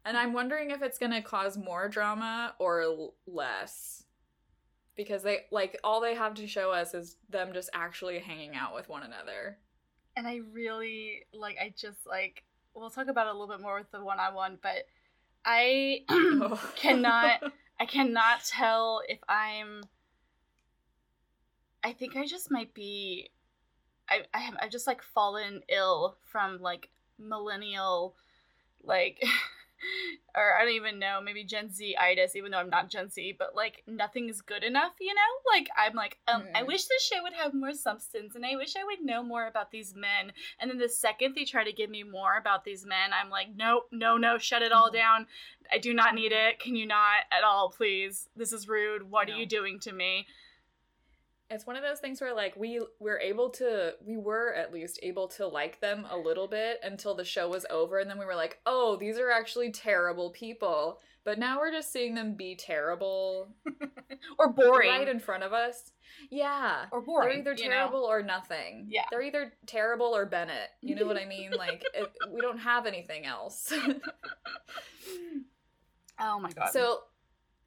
[0.06, 4.05] and I'm wondering if it's gonna cause more drama or l- less.
[4.96, 8.74] Because they like all they have to show us is them just actually hanging out
[8.74, 9.58] with one another.
[10.16, 11.58] And I really like.
[11.62, 12.44] I just like.
[12.74, 14.86] We'll talk about it a little bit more with the one-on-one, but
[15.46, 16.72] I oh.
[16.76, 17.42] cannot.
[17.80, 19.84] I cannot tell if I'm.
[21.84, 23.30] I think I just might be.
[24.10, 28.16] I I have I've just like fallen ill from like millennial,
[28.84, 29.24] like
[30.36, 33.36] or I don't even know, maybe Gen Z itis, even though I'm not Gen Z,
[33.38, 35.22] but like nothing is good enough, you know?
[35.54, 36.52] Like I'm like, um, mm.
[36.54, 39.48] I wish this show would have more substance and I wish I would know more
[39.48, 40.32] about these men.
[40.60, 43.48] And then the second they try to give me more about these men, I'm like,
[43.56, 44.94] nope, no, no, shut it all mm.
[44.94, 45.28] down.
[45.72, 46.60] I do not need it.
[46.60, 48.30] Can you not at all, please?
[48.36, 49.10] This is rude.
[49.10, 49.34] What no.
[49.34, 50.28] are you doing to me?
[51.50, 55.00] It's one of those things where like we were able to we were at least
[55.04, 58.26] able to like them a little bit until the show was over and then we
[58.26, 61.00] were like oh these are actually terrible people.
[61.24, 63.50] But now we're just seeing them be terrible
[64.38, 64.90] or boring.
[64.90, 65.92] right in front of us.
[66.30, 66.86] Yeah.
[66.92, 68.10] Or boring they're either terrible know?
[68.10, 68.86] or nothing.
[68.90, 69.06] Yeah.
[69.10, 70.70] They're either terrible or bennett.
[70.82, 71.52] You know what i mean?
[71.58, 73.74] Like it, we don't have anything else.
[76.20, 76.70] Oh my god.
[76.72, 77.00] So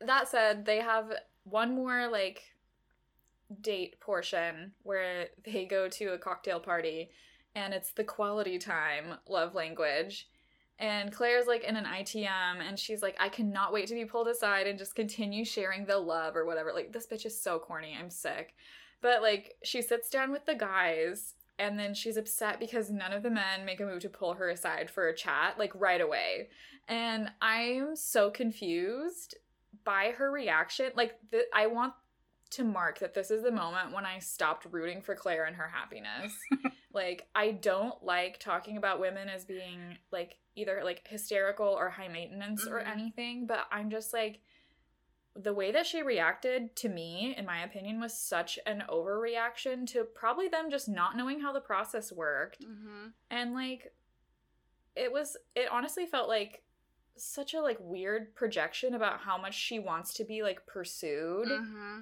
[0.00, 1.12] that said they have
[1.44, 2.42] one more like
[3.60, 7.10] date portion where they go to a cocktail party
[7.54, 10.28] and it's the quality time love language.
[10.78, 14.28] And Clare's like in an ITM and she's like, I cannot wait to be pulled
[14.28, 16.72] aside and just continue sharing the love or whatever.
[16.72, 17.96] Like, this bitch is so corny.
[17.98, 18.54] I'm sick.
[19.00, 23.24] But like, she sits down with the guys and then she's upset because none of
[23.24, 26.50] the men make a move to pull her aside for a chat, like right away.
[26.86, 29.36] And I'm so confused
[29.84, 30.92] by her reaction.
[30.94, 31.94] Like, the, I want
[32.50, 35.68] to mark that this is the moment when I stopped rooting for Clare and her
[35.68, 36.32] happiness.
[36.94, 42.08] like, I don't like talking about women as being like either like hysterical or high
[42.08, 42.74] maintenance mm-hmm.
[42.74, 44.40] or anything, but I'm just like
[45.36, 50.04] the way that she reacted to me, in my opinion, was such an overreaction to
[50.04, 52.62] probably them just not knowing how the process worked.
[52.62, 53.08] Mm-hmm.
[53.30, 53.92] And like,
[54.96, 56.62] it was, it honestly felt like
[57.16, 61.48] such a like weird projection about how much she wants to be like pursued.
[61.48, 61.98] Mm-hmm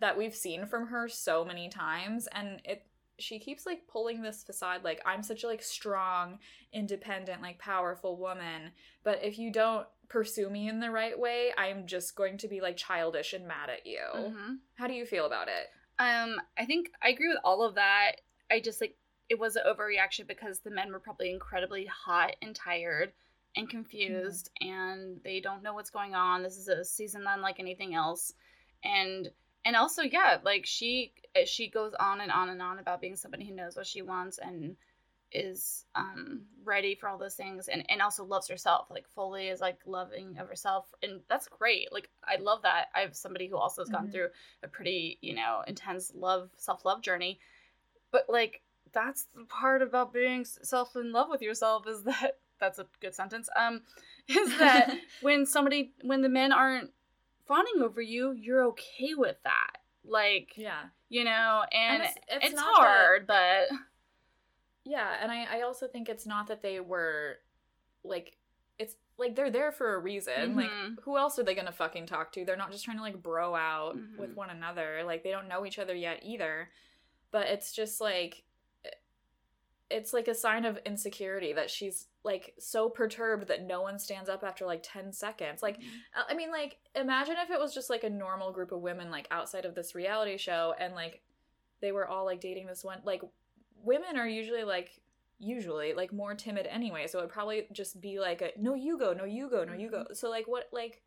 [0.00, 2.86] that we've seen from her so many times and it
[3.18, 6.38] she keeps like pulling this facade like I'm such a like strong,
[6.72, 8.72] independent, like powerful woman,
[9.04, 12.60] but if you don't pursue me in the right way, I'm just going to be
[12.60, 14.00] like childish and mad at you.
[14.14, 14.54] Mm-hmm.
[14.74, 15.70] How do you feel about it?
[15.98, 18.16] Um, I think I agree with all of that.
[18.50, 18.96] I just like
[19.28, 23.12] it was an overreaction because the men were probably incredibly hot and tired
[23.56, 24.72] and confused mm-hmm.
[24.72, 26.42] and they don't know what's going on.
[26.42, 28.32] This is a season unlike anything else.
[28.82, 29.30] And
[29.64, 31.12] and also yeah like she
[31.46, 34.38] she goes on and on and on about being somebody who knows what she wants
[34.38, 34.76] and
[35.34, 39.60] is um ready for all those things and and also loves herself like fully is
[39.60, 40.86] like loving of herself.
[41.02, 41.92] And that's great.
[41.92, 42.86] Like i love that.
[42.94, 44.12] I have somebody who also has gone mm-hmm.
[44.12, 44.28] through
[44.62, 47.40] a pretty you know intense love self-love journey.
[48.12, 52.78] But like that's the part about being self in love with yourself is that that's
[52.78, 53.82] a good sentence um
[54.28, 56.90] is that when somebody when the men aren't
[57.46, 59.78] fawning over you, you're okay with that.
[60.04, 63.78] Like, yeah, you know, and, and it's, it's, it's hard, that, but
[64.84, 67.36] yeah, and I I also think it's not that they were
[68.02, 68.36] like
[68.78, 70.34] it's like they're there for a reason.
[70.34, 70.58] Mm-hmm.
[70.58, 70.70] Like,
[71.02, 72.44] who else are they gonna fucking talk to?
[72.44, 74.20] They're not just trying to like bro out mm-hmm.
[74.20, 75.02] with one another.
[75.06, 76.68] Like, they don't know each other yet either.
[77.30, 78.43] But it's just like
[79.94, 84.28] it's like a sign of insecurity that she's like so perturbed that no one stands
[84.28, 86.20] up after like 10 seconds like mm-hmm.
[86.28, 89.28] i mean like imagine if it was just like a normal group of women like
[89.30, 91.22] outside of this reality show and like
[91.80, 93.22] they were all like dating this one like
[93.84, 95.00] women are usually like
[95.38, 98.98] usually like more timid anyway so it would probably just be like a no you
[98.98, 100.14] go no you go no you go mm-hmm.
[100.14, 101.02] so like what like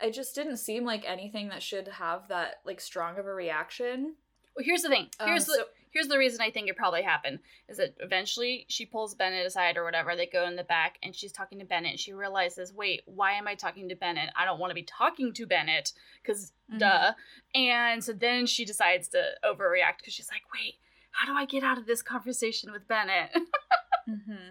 [0.00, 4.14] it just didn't seem like anything that should have that like strong of a reaction
[4.56, 7.40] well here's the thing here's um, the here's the reason I think it probably happened
[7.68, 10.14] is that eventually she pulls Bennett aside or whatever.
[10.14, 11.92] They go in the back and she's talking to Bennett.
[11.92, 14.30] And she realizes, wait, why am I talking to Bennett?
[14.36, 16.78] I don't want to be talking to Bennett because mm-hmm.
[16.78, 17.12] duh.
[17.54, 20.74] And so then she decides to overreact because she's like, wait,
[21.10, 23.30] how do I get out of this conversation with Bennett?
[24.08, 24.50] mm-hmm.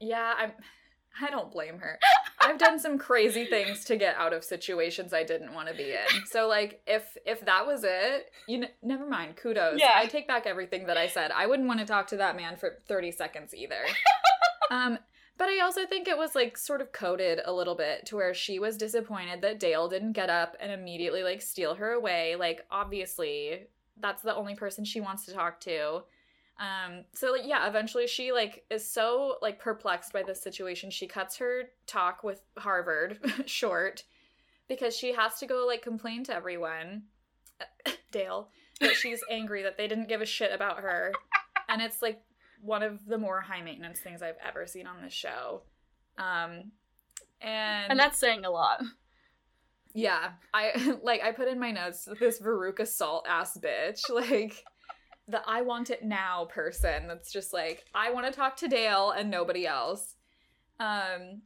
[0.00, 0.52] Yeah, I'm.
[1.20, 1.98] I don't blame her.
[2.40, 5.90] I've done some crazy things to get out of situations I didn't want to be
[5.90, 6.26] in.
[6.30, 9.36] So like if if that was it, you know, never mind.
[9.36, 9.78] Kudos.
[9.78, 9.92] Yeah.
[9.94, 11.30] I take back everything that I said.
[11.32, 13.82] I wouldn't want to talk to that man for 30 seconds either.
[14.70, 14.98] um
[15.36, 18.34] but I also think it was like sort of coded a little bit to where
[18.34, 22.36] she was disappointed that Dale didn't get up and immediately like steal her away.
[22.36, 23.68] Like obviously
[23.98, 26.02] that's the only person she wants to talk to.
[26.60, 31.06] Um, so like yeah, eventually she like is so like perplexed by this situation, she
[31.06, 34.04] cuts her talk with Harvard short
[34.68, 37.04] because she has to go like complain to everyone,
[38.12, 41.12] Dale, that she's angry that they didn't give a shit about her,
[41.70, 42.20] and it's like
[42.60, 45.62] one of the more high maintenance things I've ever seen on this show.
[46.18, 46.72] Um,
[47.40, 48.82] and and that's saying a lot.
[49.94, 54.62] Yeah, I like I put in my notes this Veruca Salt ass bitch like
[55.30, 59.10] the I want it now person that's just like, I want to talk to Dale
[59.10, 60.16] and nobody else.
[60.78, 61.42] Um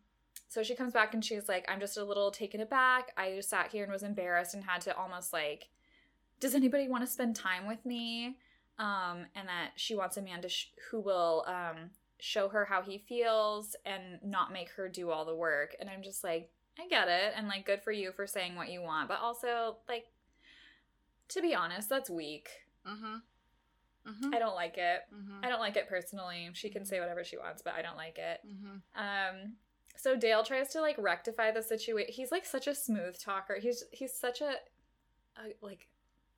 [0.49, 3.11] so she comes back and she's like, I'm just a little taken aback.
[3.16, 5.68] I just sat here and was embarrassed and had to almost like,
[6.38, 8.37] does anybody want to spend time with me?
[8.79, 12.83] Um, and that she wants a man to sh- who will um, show her how
[12.83, 15.75] he feels and not make her do all the work.
[15.81, 17.35] And I'm just like, I get it.
[17.37, 19.09] And like, good for you for saying what you want.
[19.09, 20.07] But also, like,
[21.31, 22.49] to be honest, that's weak.
[22.87, 23.16] Mm-hmm.
[24.08, 24.34] Mm-hmm.
[24.34, 25.00] I don't like it.
[25.14, 25.44] Mm-hmm.
[25.44, 26.50] I don't like it personally.
[26.52, 28.40] She can say whatever she wants, but I don't like it.
[28.46, 29.02] Mm-hmm.
[29.02, 29.52] Um,
[29.96, 32.12] so Dale tries to like rectify the situation.
[32.12, 33.56] He's like such a smooth talker.
[33.60, 34.54] He's he's such a,
[35.38, 35.86] a like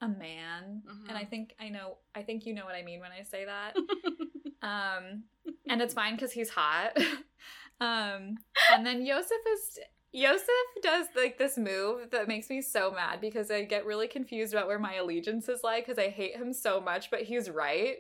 [0.01, 1.09] a man, Mhm.
[1.09, 1.97] and I think I know.
[2.15, 3.75] I think you know what I mean when I say that.
[4.63, 5.25] um,
[5.69, 6.97] and it's fine because he's hot.
[7.81, 8.37] um,
[8.73, 9.79] and then Yosef is.
[10.17, 10.49] Yosef
[10.83, 14.67] does like this move that makes me so mad because I get really confused about
[14.67, 17.99] where my allegiance is like because I hate him so much, but he's right.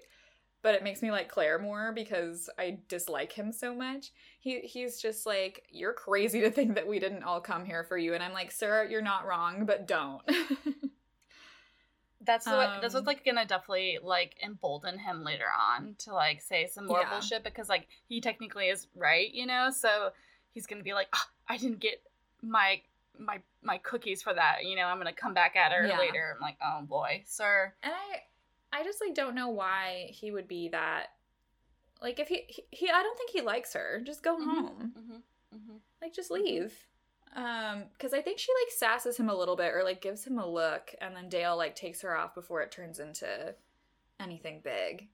[0.62, 4.12] But it makes me like Clare more because I dislike him so much.
[4.40, 7.98] He he's just like, You're crazy to think that we didn't all come here for
[7.98, 8.14] you.
[8.14, 10.22] And I'm like, Sir, you're not wrong, but don't.
[12.22, 16.40] That's what that's Um, what's like gonna definitely like embolden him later on to like
[16.40, 17.10] say some more Yeah.
[17.10, 19.70] bullshit because like he technically is right, you know.
[19.70, 20.12] So
[20.56, 22.02] he's gonna be like, "Ah, I didn't get
[22.42, 22.80] my
[23.18, 24.86] my my cookies for that, you know.
[24.86, 25.98] I'm gonna come back at her Yeah.
[25.98, 26.32] later.
[26.34, 27.74] I'm like, oh boy, sir.
[27.82, 28.22] and I
[28.72, 31.08] I just like don't know why he would be that
[32.00, 34.00] like if he he, he I don't think he likes her.
[34.04, 34.44] Just go Mhm.
[34.44, 34.92] home.
[34.98, 35.56] Mm-hmm.
[35.56, 35.76] Mm-hmm.
[36.00, 36.74] Like just leave.
[37.34, 40.38] Um, because I think she like sasses him a little bit or like gives him
[40.38, 43.54] a look, and then Dale like takes her off before it turns into
[44.18, 45.08] anything big.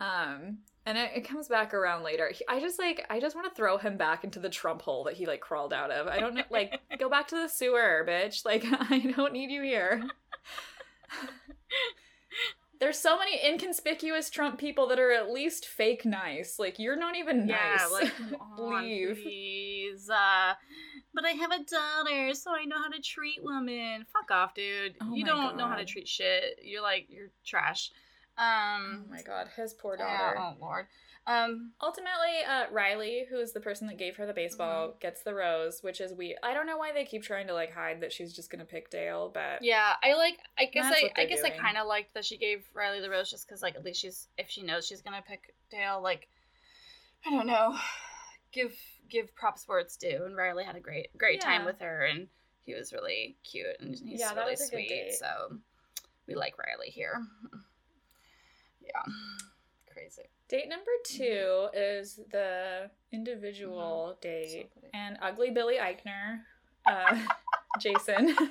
[0.00, 2.30] Um, and it, it comes back around later.
[2.30, 5.04] He, I just like I just want to throw him back into the Trump hole
[5.04, 6.06] that he like crawled out of.
[6.06, 8.44] I don't know, like go back to the sewer, bitch.
[8.44, 10.02] Like I don't need you here.
[12.80, 16.58] There's so many inconspicuous Trump people that are at least fake nice.
[16.58, 17.80] Like you're not even nice.
[17.80, 19.20] Yeah, like come on, Leave.
[19.22, 20.10] please.
[20.10, 20.52] Uh,
[21.14, 24.04] but I have a daughter, so I know how to treat women.
[24.12, 24.96] Fuck off, dude.
[25.00, 26.58] Oh you don't know how to treat shit.
[26.62, 27.90] You're like you're trash.
[28.38, 30.38] Oh Um, my god, his poor yeah, daughter.
[30.38, 30.86] oh lord.
[31.26, 34.98] Um, Ultimately, uh, Riley, who is the person that gave her the baseball, Mm-hmm.
[35.00, 36.36] gets the rose, which is we.
[36.42, 38.90] I don't know why they keep trying to like hide that she's just gonna pick
[38.90, 40.36] Dale, but yeah, I like.
[40.58, 41.10] I guess I.
[41.16, 41.52] I guess doing.
[41.52, 44.00] I kind of liked that she gave Riley the rose just because, like, at least
[44.02, 46.28] she's if she knows she's gonna pick Dale, like,
[47.26, 47.74] I don't know,
[48.52, 48.74] give
[49.08, 50.24] give props where it's due.
[50.26, 52.28] And Riley had a great great time with her, and
[52.60, 55.12] he was really cute and he's Yeah, really was a good sweet.
[55.18, 55.56] So
[56.28, 57.14] we like Riley here.
[58.86, 59.12] Yeah,
[59.92, 60.22] crazy.
[60.48, 64.86] date number two is the individual date, Mm-hmm.
[64.86, 66.40] So and ugly Billy Eichner,
[66.86, 67.18] uh,
[67.80, 68.36] Jason.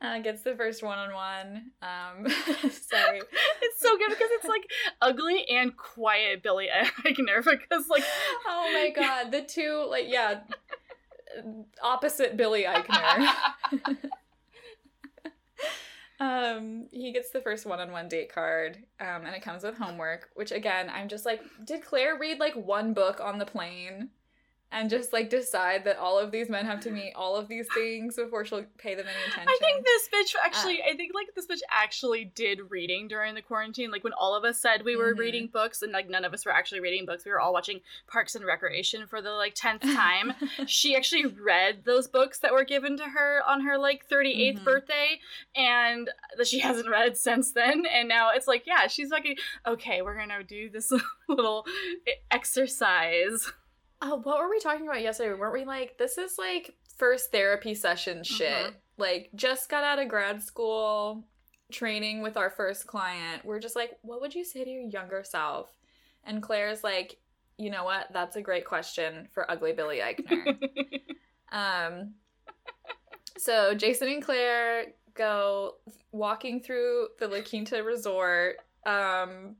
[0.00, 1.72] Uh, gets the first one-on-one.
[1.82, 2.28] Um,
[2.70, 3.20] sorry,
[3.62, 4.62] It's so good because it's like
[5.02, 6.68] ugly and quiet Billy
[7.04, 8.04] Eichner because like
[8.46, 10.42] oh my god, the two like yeah,
[11.82, 13.28] opposite Billy Eichner.
[16.20, 20.30] Um, he gets the first one-on-one date card, um, and it comes with homework.
[20.34, 24.10] Which again, I'm just like, did Clare read like one book on the plane?
[24.70, 27.66] And just like decide that all of these men have to meet all of these
[27.72, 29.48] things before she'll pay them any attention.
[29.48, 33.40] I think this bitch actually, I think like this bitch actually did reading during the
[33.40, 33.90] quarantine.
[33.90, 35.18] Like when all of us said we were Mhm.
[35.18, 37.80] reading books and like none of us were actually reading books, we were all watching
[38.08, 40.34] Parks and Recreation for the like 10th time.
[40.66, 44.64] she actually read those books that were given to her on her like 38th Mhm.
[44.64, 45.18] birthday
[45.56, 47.86] and that she hasn't read since then.
[47.86, 50.92] And now it's like, yeah, she's like, okay, we're gonna do this
[51.28, 51.64] little
[52.30, 53.50] exercise.
[54.00, 55.34] Oh, what were we talking about yesterday?
[55.38, 58.66] Weren't we like, this is like first therapy session shit?
[58.68, 58.74] Mhm.
[58.96, 61.24] Like, just got out of grad school,
[61.70, 63.44] training with our first client.
[63.44, 65.70] We're just like, what would you say to your younger self?
[66.24, 67.18] And Clare's like,
[67.58, 68.08] you know what?
[68.12, 70.56] That's a great question for Ugly Billy Eichner.
[71.52, 72.14] um,
[73.36, 75.74] so Jason and Clare go
[76.12, 78.56] walking through the La Quinta Resort.
[78.86, 79.56] Um,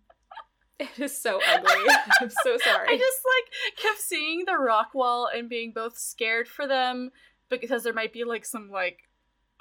[0.97, 1.73] it is so ugly.
[2.21, 2.89] I'm so sorry.
[2.89, 7.11] I just like kept seeing the rock wall and being both scared for them
[7.49, 9.09] because there might be like some like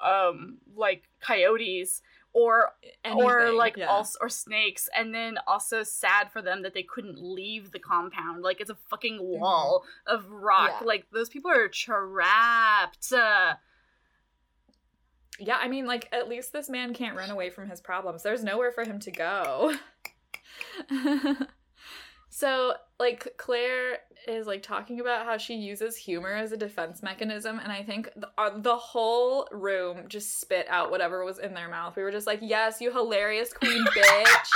[0.00, 2.02] um like coyotes
[2.32, 2.70] or
[3.04, 3.86] or like yeah.
[3.86, 8.42] also or snakes and then also sad for them that they couldn't leave the compound
[8.42, 10.84] like it's a fucking wall of rock Mm-hmm.
[10.84, 10.86] Yeah.
[10.86, 13.54] like those people are trapped uh,
[15.40, 18.22] Yeah, I mean, like, at least this man can't run away from his problems.
[18.22, 19.74] There's nowhere for him to go.
[22.28, 27.58] so, like, Clare is, like, talking about how she uses humor as a defense mechanism,
[27.58, 31.68] and I think the, uh, the whole room just spit out whatever was in their
[31.68, 31.96] mouth.
[31.96, 34.50] We were just like, yes, you hilarious queen bitch.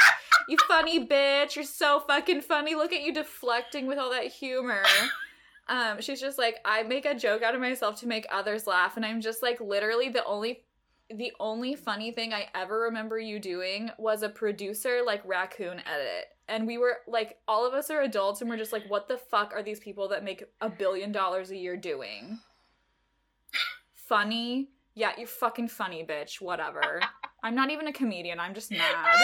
[0.49, 1.55] You funny bitch.
[1.57, 2.74] You're so fucking funny.
[2.74, 4.82] Look at you deflecting with all that humor.
[5.68, 8.97] Um, she's just like, I make a joke out of myself to make others laugh,
[8.97, 10.64] and I'm just like literally the only
[11.16, 16.26] the only funny thing I ever remember you doing was a producer like raccoon edit.
[16.48, 19.18] And we were like all of us are adults and we're just like, what the
[19.18, 22.38] fuck are these people that make a billion dollars a year doing?
[24.12, 24.68] funny?
[24.94, 26.38] Yeah, you're fucking funny, bitch.
[26.40, 27.00] Whatever.
[27.42, 29.16] I'm not even a comedian, I'm just mad.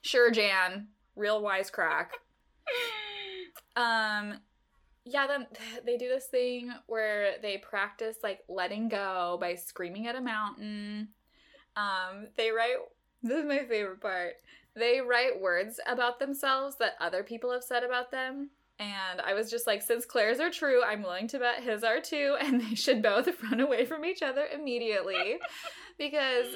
[0.00, 0.88] sure, Jan.
[1.16, 2.06] Real wisecrack.
[3.76, 4.40] Um,
[5.08, 5.46] yeah, then
[5.84, 11.08] they do this thing where they practice like letting go by screaming at a mountain.
[11.76, 12.76] Um, they write
[13.22, 14.34] this is my favorite part.
[14.74, 18.50] They write words about themselves that other people have said about them.
[18.78, 22.00] And I was just like, since Clare's are true, I'm willing to bet his are
[22.00, 25.38] too, and they should both run away from each other immediately.
[25.98, 26.46] because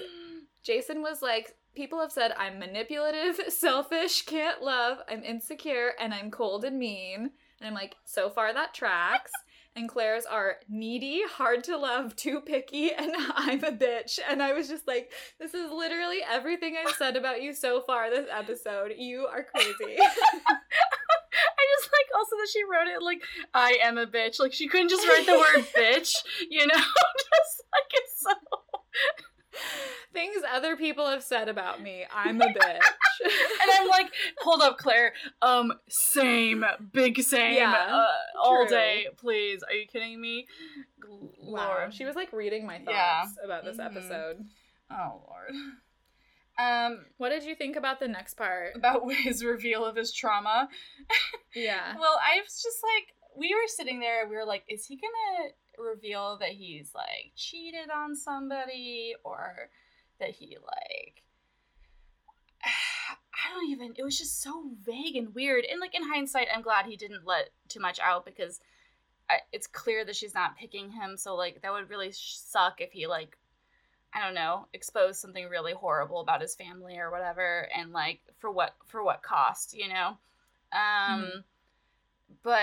[0.62, 6.30] Jason was like, people have said I'm manipulative, selfish, can't love, I'm insecure, and I'm
[6.30, 7.30] cold and mean.
[7.62, 9.30] And I'm like, so far that tracks.
[9.74, 14.18] And Clare's are needy, hard to love, too picky, and I'm a bitch.
[14.28, 15.10] And I was just like,
[15.40, 18.92] this is literally everything I've said about you so far this episode.
[18.98, 19.96] You are crazy.
[19.98, 23.22] I just like also that she wrote it like
[23.54, 24.38] I am a bitch.
[24.38, 26.10] Like she couldn't just write the word bitch,
[26.50, 26.74] you know?
[26.74, 28.34] just like it's so
[30.12, 32.04] things other people have said about me.
[32.14, 32.80] I'm a bitch.
[33.24, 35.12] and I'm like, hold up, Clare.
[35.40, 38.06] Um, same, big same, yeah, uh,
[38.42, 39.62] all day, please.
[39.62, 40.46] Are you kidding me?
[41.40, 41.90] Lord, wow.
[41.90, 43.44] she was like reading my thoughts yeah.
[43.44, 43.96] about this mm-hmm.
[43.96, 44.44] episode.
[44.90, 45.54] Oh Lord.
[46.58, 48.76] Um, what did you think about the next part?
[48.76, 50.68] About his reveal of his trauma.
[51.54, 51.94] yeah.
[51.98, 54.28] well, I was just like, we were sitting there.
[54.28, 59.70] We were like, is he gonna reveal that he's like cheated on somebody or
[60.18, 61.22] that he like
[62.64, 65.64] I don't even it was just so vague and weird.
[65.70, 68.60] And like in hindsight I'm glad he didn't let too much out because
[69.30, 71.16] I, it's clear that she's not picking him.
[71.16, 73.36] So like that would really suck if he like
[74.14, 78.50] I don't know exposed something really horrible about his family or whatever and like for
[78.50, 80.18] what for what cost you know?
[80.72, 81.38] Um mm-hmm
[82.42, 82.58] but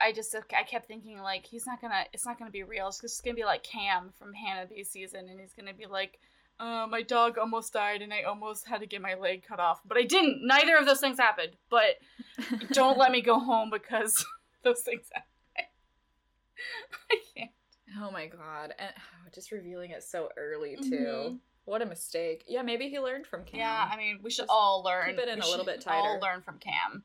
[0.00, 2.88] I just I kept thinking like he's not gonna it's not gonna be real.
[2.88, 6.18] It's just gonna be like Cam from Hannah B season, and he's gonna be like,
[6.60, 9.80] uh, my dog almost died, and I almost had to get my leg cut off,
[9.84, 10.46] but I didn't.
[10.46, 11.52] Neither of those things happened.
[11.68, 11.98] But
[12.72, 14.24] don't let me go home because
[14.62, 15.30] those things happened.
[17.10, 17.50] I can't.
[18.00, 20.90] Oh my god, and oh, just revealing it so early too.
[20.90, 21.36] Mm-hmm.
[21.64, 22.44] What a mistake.
[22.46, 23.60] Yeah, maybe he learned from Cam.
[23.60, 25.06] Yeah, I mean, we should just all learn.
[25.06, 26.08] Keep it in we a little bit tighter.
[26.08, 27.04] All learn from Cam.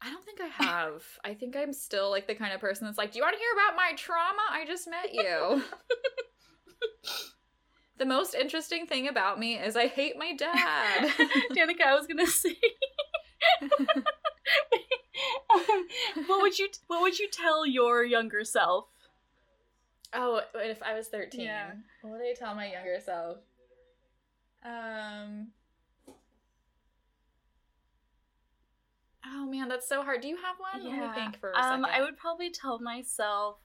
[0.00, 1.02] I don't think I have.
[1.24, 3.40] I think I'm still like the kind of person that's like, "Do you want to
[3.40, 4.42] hear about my trauma?
[4.50, 5.62] I just met you."
[7.98, 11.08] the most interesting thing about me is I hate my dad.
[11.52, 12.56] Danica, I was gonna say.
[15.50, 15.86] um,
[16.26, 18.86] what would you What would you tell your younger self?
[20.14, 21.72] Oh, if I was thirteen, yeah.
[22.02, 23.38] what would I tell my younger self?
[24.64, 25.48] Um,
[29.34, 30.22] Oh man, that's so hard.
[30.22, 30.86] Do you have one?
[30.86, 31.00] Yeah.
[31.00, 31.84] Let me think for a um, second.
[31.86, 33.58] I would probably tell myself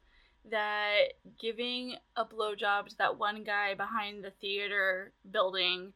[0.50, 5.94] that giving a blowjob to that one guy behind the theater building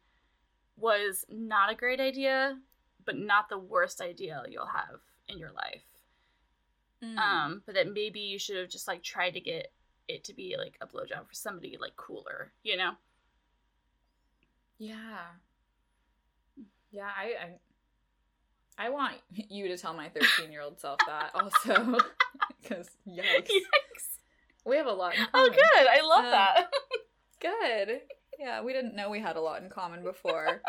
[0.77, 2.57] was not a great idea,
[3.05, 5.83] but not the worst idea you'll have in your life.
[7.03, 7.17] Mm.
[7.17, 9.71] Um, but that maybe you should have just like tried to get
[10.07, 12.91] it to be like a blowjob for somebody like cooler, you know?
[14.77, 15.25] Yeah.
[16.91, 17.49] Yeah, I, I
[18.77, 21.97] I want you to tell my 13 year old self that also.
[22.61, 23.47] Because, yikes.
[23.47, 24.17] yikes.
[24.65, 25.51] We have a lot in oh, common.
[25.51, 25.87] Oh, good.
[25.87, 26.67] I love um, that.
[27.39, 28.01] good.
[28.37, 30.61] Yeah, we didn't know we had a lot in common before.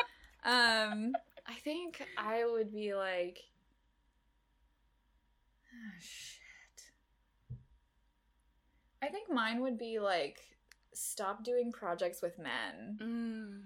[0.44, 1.12] um,
[1.44, 3.40] I think I would be like,
[5.74, 6.38] oh, shit.
[9.02, 10.38] I think mine would be like,
[10.94, 12.98] stop doing projects with men.
[13.02, 13.60] Mm.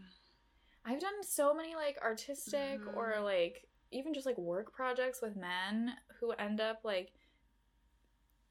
[0.86, 2.96] I've done so many like artistic mm.
[2.96, 7.12] or like even just like work projects with men who end up like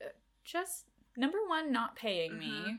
[0.03, 0.09] uh,
[0.43, 0.85] just
[1.17, 2.65] number one not paying mm-hmm.
[2.65, 2.77] me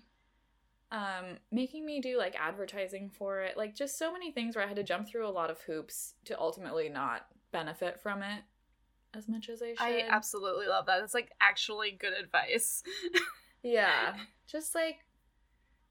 [0.90, 4.68] um making me do like advertising for it like just so many things where i
[4.68, 8.42] had to jump through a lot of hoops to ultimately not benefit from it
[9.14, 9.80] as much as i should.
[9.80, 11.02] i absolutely love that.
[11.02, 12.82] It's like actually good advice.
[13.62, 14.14] Yeah.
[14.46, 14.98] Just like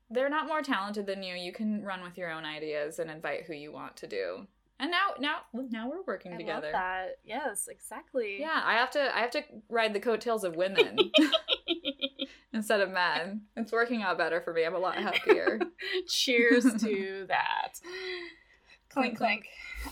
[0.09, 1.35] they're not more talented than you.
[1.35, 4.47] You can run with your own ideas and invite who you want to do
[4.81, 5.35] and now, now,
[5.69, 6.69] now we're working I together.
[6.71, 8.37] That yes, exactly.
[8.39, 9.15] Yeah, I have to.
[9.15, 10.97] I have to ride the coattails of women
[12.53, 13.43] instead of men.
[13.55, 14.65] It's working out better for me.
[14.65, 15.59] I'm a lot happier.
[16.07, 17.79] Cheers to that.
[18.89, 19.45] clink clink.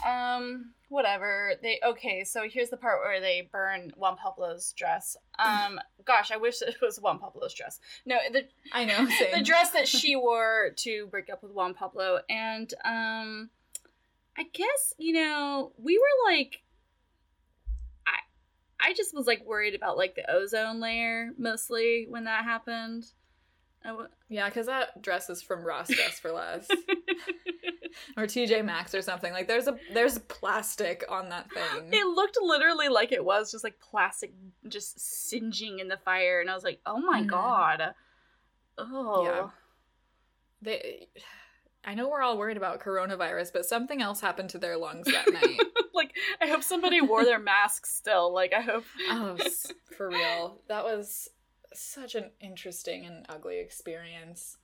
[0.04, 1.54] Um, whatever.
[1.62, 2.24] They okay.
[2.24, 5.16] So here's the part where they burn Juan Pablo's dress.
[5.38, 7.80] Um, gosh, I wish it was Juan Pablo's dress.
[8.08, 9.08] No, the I know.
[9.20, 9.38] Same.
[9.38, 13.52] the dress that she wore to break up with Juan Pablo, and um,
[14.38, 16.62] I guess you know we were like,
[18.08, 18.20] I,
[18.90, 23.06] I just was like worried about like the ozone layer mostly when that happened.
[23.86, 26.70] W- Yeah, because that dress is from Ross Dress for Less
[28.18, 29.32] or TJ Maxx or something.
[29.32, 31.90] Like there's a there's plastic on that thing.
[31.92, 34.34] It looked literally like it was just like plastic
[34.68, 37.28] just singeing in the fire and I was like, "Oh my Mhm.
[37.28, 37.94] god."
[38.78, 39.24] Oh.
[39.24, 39.50] Yeah.
[40.62, 41.08] They,
[41.84, 45.32] I know we're all worried about coronavirus, but something else happened to their lungs that
[45.34, 45.60] night.
[45.94, 48.34] like I hope somebody wore their masks still.
[48.34, 49.38] Like I hope oh,
[49.98, 51.30] for real, that was
[51.74, 54.58] such an interesting and ugly experience.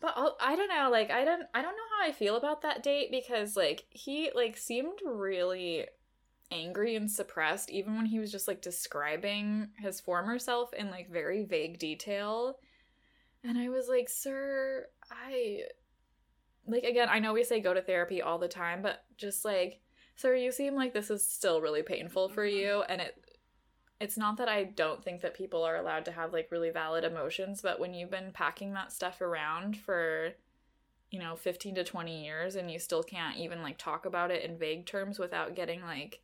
[0.00, 2.62] But I'll, I don't know, like I don't, I don't know how I feel about
[2.62, 5.86] that date because like he like seemed really
[6.50, 11.10] angry and suppressed even when he was just like describing his former self in like
[11.10, 12.58] very vague detail
[13.44, 15.60] and i was like sir i
[16.68, 19.80] like again i know we say go to therapy all the time but just like
[20.14, 22.52] sir you seem like this is still really painful for Mhm.
[22.52, 23.24] you and it
[24.00, 27.04] it's not that i don't think that people are allowed to have like really valid
[27.04, 30.34] emotions but when you've been packing that stuff around for
[31.10, 34.44] you know 15 to 20 years and you still can't even like talk about it
[34.44, 36.20] in vague terms without getting like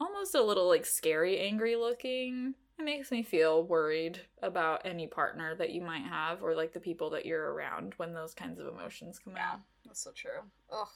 [0.00, 5.54] almost a little like scary angry looking it makes me feel worried about any partner
[5.54, 8.66] that you might have or like the people that you're around when those kinds of
[8.66, 10.40] emotions come Yeah, out that's so true.
[10.72, 10.88] Ugh.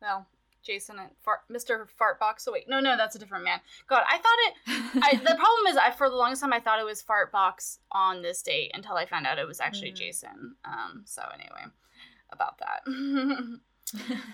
[0.00, 0.26] Well,
[0.62, 1.86] Jason and Fart, Mr.
[2.00, 2.44] Fartbox.
[2.48, 3.60] Oh wait, no, no, that's a different man.
[3.88, 4.54] God, I thought it.
[5.02, 8.22] I, the problem is, I for the longest time I thought it was Fartbox on
[8.22, 9.96] this date until I found out it was actually Mhm.
[9.96, 10.56] Jason.
[10.64, 11.02] Um.
[11.04, 11.64] So anyway,
[12.30, 12.82] about that.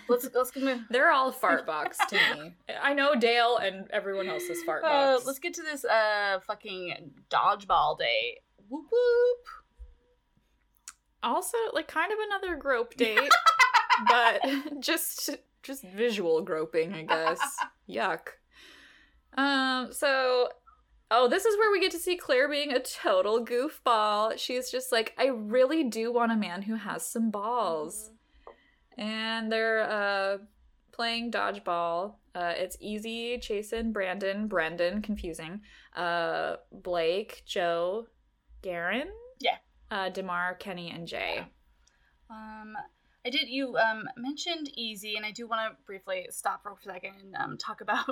[0.07, 0.79] let's let's get move.
[0.89, 5.15] they're all fart box to me i know dale and everyone else is fart Uh,
[5.15, 8.39] box let's get to this uh fucking dodgeball date.
[8.69, 9.45] Whoop whoop.
[11.23, 13.31] also like kind of another grope date
[14.07, 14.41] but
[14.79, 15.29] just
[15.63, 17.39] just visual groping i guess
[17.89, 18.19] yuck
[19.37, 20.47] um so
[21.11, 24.91] oh this is where we get to see clare being a total goofball she's just
[24.91, 28.11] like i really do want a man who has some balls
[28.99, 30.37] and they're uh
[30.91, 35.61] playing dodgeball uh it's eazy jason brandon brendan confusing
[35.95, 38.05] uh blake joe
[38.61, 39.07] garen
[39.39, 39.57] Yeah.
[39.89, 41.45] uh demar kenny and jay
[42.29, 42.75] Um,
[43.25, 43.49] I did.
[43.49, 47.35] You um mentioned Eazy, and I do want to briefly stop for a second and
[47.35, 48.05] um talk about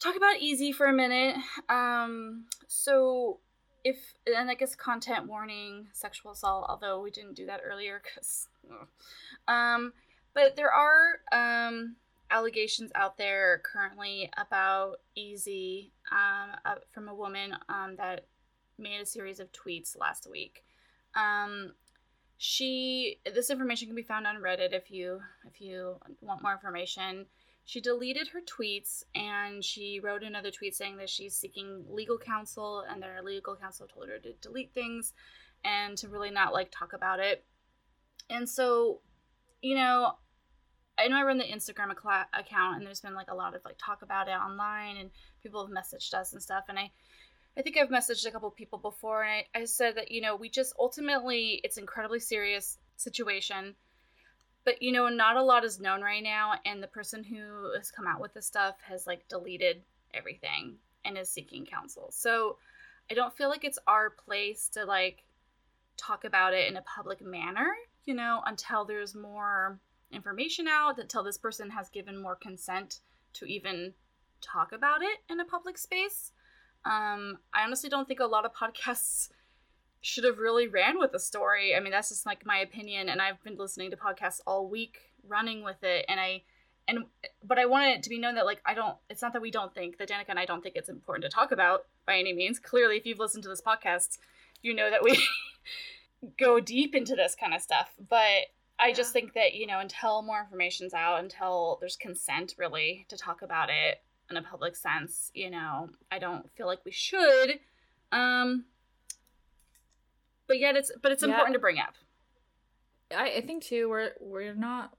[0.00, 1.36] talk about Eazy for a minute.
[1.68, 3.40] Um, so
[3.84, 6.66] if and I guess content warning, sexual assault.
[6.68, 8.48] Although we didn't do that earlier, because
[9.48, 9.92] um,
[10.34, 11.96] but there are um
[12.30, 18.26] allegations out there currently about Eazy um uh, from a woman um that
[18.78, 20.64] made a series of tweets last week.
[21.14, 21.72] Um,
[22.36, 27.26] she this information can be found on reddit if you if you want more information.
[27.66, 32.84] She deleted her tweets and she wrote another tweet saying that she's seeking legal counsel
[32.86, 35.14] and that her legal counsel told her to delete things
[35.64, 37.42] and to really not like talk about it
[38.30, 39.00] and so
[39.62, 40.12] you know
[40.98, 43.64] i know i run the instagram acla- account and there's been like a lot of
[43.64, 45.10] like talk about it online and
[45.42, 46.90] people have messaged us and stuff and i
[47.56, 50.34] I think I've messaged a couple people before, and I, I said that, you know,
[50.34, 53.74] we just ultimately, it's incredibly serious situation.
[54.64, 57.90] But, you know, not a lot is known right now, and the person who has
[57.90, 59.82] come out with this stuff has, like, deleted
[60.14, 62.08] everything and is seeking counsel.
[62.10, 62.56] So
[63.10, 65.22] I don't feel like it's our place to, like,
[65.96, 67.72] talk about it in a public manner,
[68.06, 69.78] you know, until there's more
[70.12, 73.00] information out, until this person has given more consent
[73.34, 73.94] to even
[74.40, 76.32] talk about it in a public space.
[76.84, 79.30] Um, I honestly don't think a lot of podcasts
[80.00, 81.74] should have really ran with the story.
[81.74, 84.98] I mean, that's just like my opinion, and I've been listening to podcasts all week,
[85.26, 86.42] running with it, and I,
[86.86, 87.06] and
[87.42, 88.96] but I wanted it to be known that like I don't.
[89.08, 91.30] It's not that we don't think that Danica and I don't think it's important to
[91.30, 92.58] talk about by any means.
[92.58, 94.18] Clearly, if you've listened to this podcast,
[94.60, 95.12] you know that we
[96.38, 97.90] go deep into this kind of stuff.
[98.08, 98.46] But
[98.78, 103.16] I just think that you know until more information's out, until there's consent really to
[103.16, 103.98] talk about it
[104.30, 107.58] in a public sense, you know, I don't feel like we should.
[108.12, 108.64] Um
[110.46, 111.30] but yet it's but it's Yeah.
[111.30, 111.94] important to bring up.
[113.14, 114.96] I, I think too we're we're not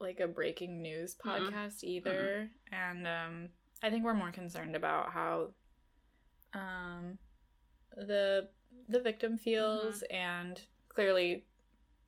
[0.00, 1.50] like a breaking news Mm-mm.
[1.50, 3.48] podcast either and um
[3.84, 5.50] i think we're more concerned about how
[6.54, 7.18] um
[7.96, 8.48] the
[8.88, 11.44] the victim feels and clearly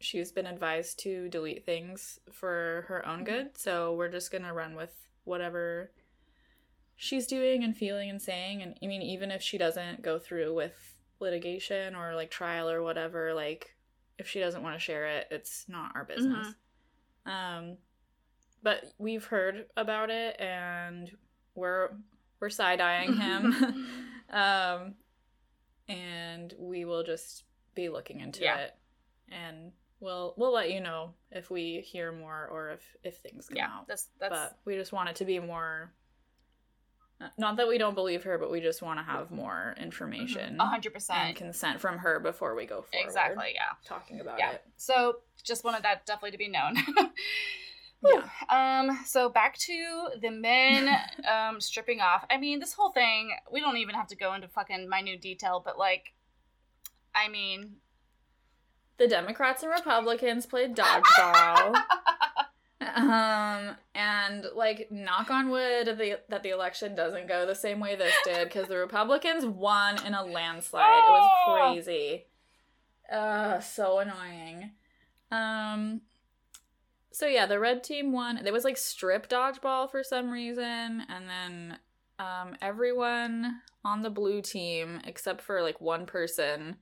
[0.00, 3.26] she's been advised to delete things for her own Mhm.
[3.26, 5.90] good so we're just gonna run with whatever
[6.96, 8.62] she's doing and feeling and saying.
[8.62, 10.76] And I mean, even if she doesn't go through with
[11.20, 13.74] litigation or like trial or whatever, like
[14.18, 16.48] if she doesn't want to share it, it's not our business.
[17.26, 17.76] Um,
[18.62, 21.10] but we've heard about it and
[21.54, 21.90] we're
[22.40, 23.52] we're side eyeing him.
[24.30, 24.94] um,
[25.88, 28.58] and we will just be looking into Yeah.
[28.58, 28.74] it,
[29.30, 33.56] and we'll we'll let you know if we hear more or if if things come
[33.56, 33.88] yeah, out.
[33.88, 35.92] that's that's But we just want it to be more.
[37.20, 40.60] uh, Not that we don't believe her, but we just want to have more information
[40.60, 43.04] a hundred and percent consent from her before we go forward.
[43.06, 43.52] exactly.
[43.54, 43.62] Yeah.
[43.84, 44.52] talking about yeah.
[44.52, 44.62] it.
[44.76, 46.76] So just wanted that definitely to be known.
[48.04, 48.28] Yeah.
[48.88, 48.98] Um.
[49.06, 50.88] So back to the men
[51.32, 52.24] um stripping off.
[52.30, 53.30] I mean, this whole thing.
[53.50, 56.12] We don't even have to go into fucking minute detail, but like,
[57.14, 57.76] I mean,
[58.98, 61.74] The Democrats and Republicans played dodgeball.
[62.96, 67.96] um, and like, knock on wood the, that the election doesn't go the same way
[67.96, 70.98] this did because the Republicans won in a landslide.
[71.04, 71.72] It was Oh.
[71.72, 72.26] crazy.
[73.10, 74.72] Uh, so annoying.
[75.30, 76.02] Um,
[77.14, 78.40] so yeah, the red team won.
[78.42, 81.78] There was like strip dodgeball for some reason, and then
[82.18, 86.76] um, everyone on the blue team except for like one person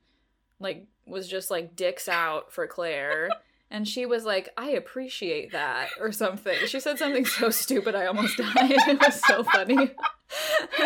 [0.59, 3.29] like was just like dicks out for Clare.
[3.75, 6.55] And she was like, I appreciate that, or something.
[6.67, 8.55] She said something so stupid, I almost died.
[8.55, 9.95] It was so funny.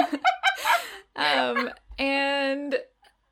[1.17, 2.79] um, and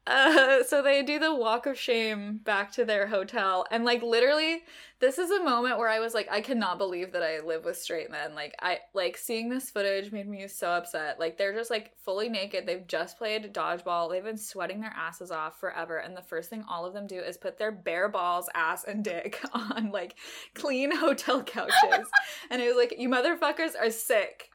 [0.07, 3.65] uh, so they do the walk of shame back to their hotel.
[3.71, 4.63] And like, literally,
[5.01, 7.79] this is a moment where I was like, I cannot believe that I live with
[7.79, 8.35] straight men.
[8.35, 11.19] Like, I like seeing this footage made me so upset.
[11.19, 12.67] Like, they're just like fully naked.
[12.67, 14.11] They've just played dodgeball.
[14.11, 15.97] They've been sweating their asses off forever.
[15.97, 19.03] And the first thing all of them do is put their bare balls, ass, and
[19.03, 20.17] dick on like
[20.55, 22.09] clean hotel couches.
[22.51, 24.51] and it was like, you motherfuckers are sick.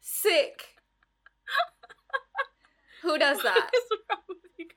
[0.00, 0.64] Sick.
[3.02, 3.70] Who does that?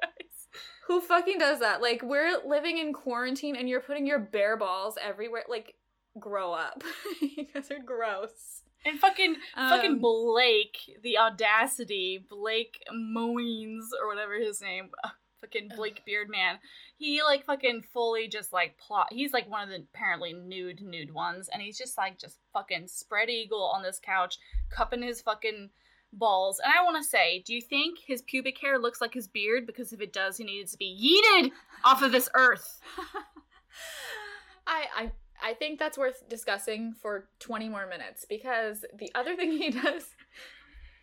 [0.05, 0.61] What is wrong with you guys?
[0.87, 1.81] Who fucking does that?
[1.81, 5.43] Like, we're living in quarantine and you're putting your bare balls everywhere.
[5.49, 5.75] Like,
[6.19, 6.83] grow up.
[7.21, 8.61] you guys are gross.
[8.85, 15.09] And fucking fucking Um, Blake, the audacity, Blake Moynes or whatever his name, uh,
[15.41, 16.59] fucking Blake Beardman.
[16.97, 19.07] He like fucking fully just like plot.
[19.11, 22.87] He's like one of the apparently nude nude ones, and he's just like just fucking
[22.87, 24.37] spread eagle on this couch,
[24.69, 25.71] cupping his fucking
[26.18, 26.59] balls.
[26.63, 29.68] And I want to say, do you think his pubic hair looks like his beard?
[29.68, 31.51] Because if it does, he needs to be yeeted
[31.84, 32.82] off of this earth.
[34.68, 35.11] I, I
[35.43, 40.05] I think that's worth discussing for 20 more minutes because the other thing he does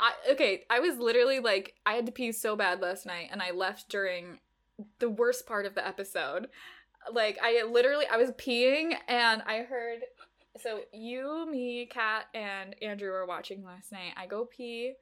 [0.02, 3.40] I okay, I was literally like I had to pee so bad last night and
[3.40, 4.40] I left during
[4.98, 6.48] the worst part of the episode.
[7.12, 10.00] Like I literally I was peeing and I heard
[10.60, 14.12] so you, me, Kat, and Andrew were watching last night.
[14.16, 14.94] I go pee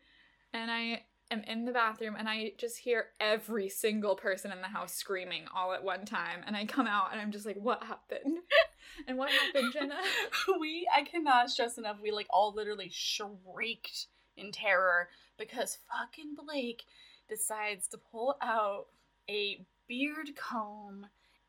[0.53, 4.69] and I am in the bathroom and I just hear every single person in the
[4.69, 6.41] house screaming all at one time.
[6.47, 8.39] And I come out and I'm just like, what happened?
[9.09, 9.99] and what happened, Jenna?
[10.61, 11.99] we I cannot stress enough.
[12.03, 16.85] We like all literally shrieked in terror because fucking Blake
[17.29, 18.87] decides to pull out
[19.29, 21.07] a beard comb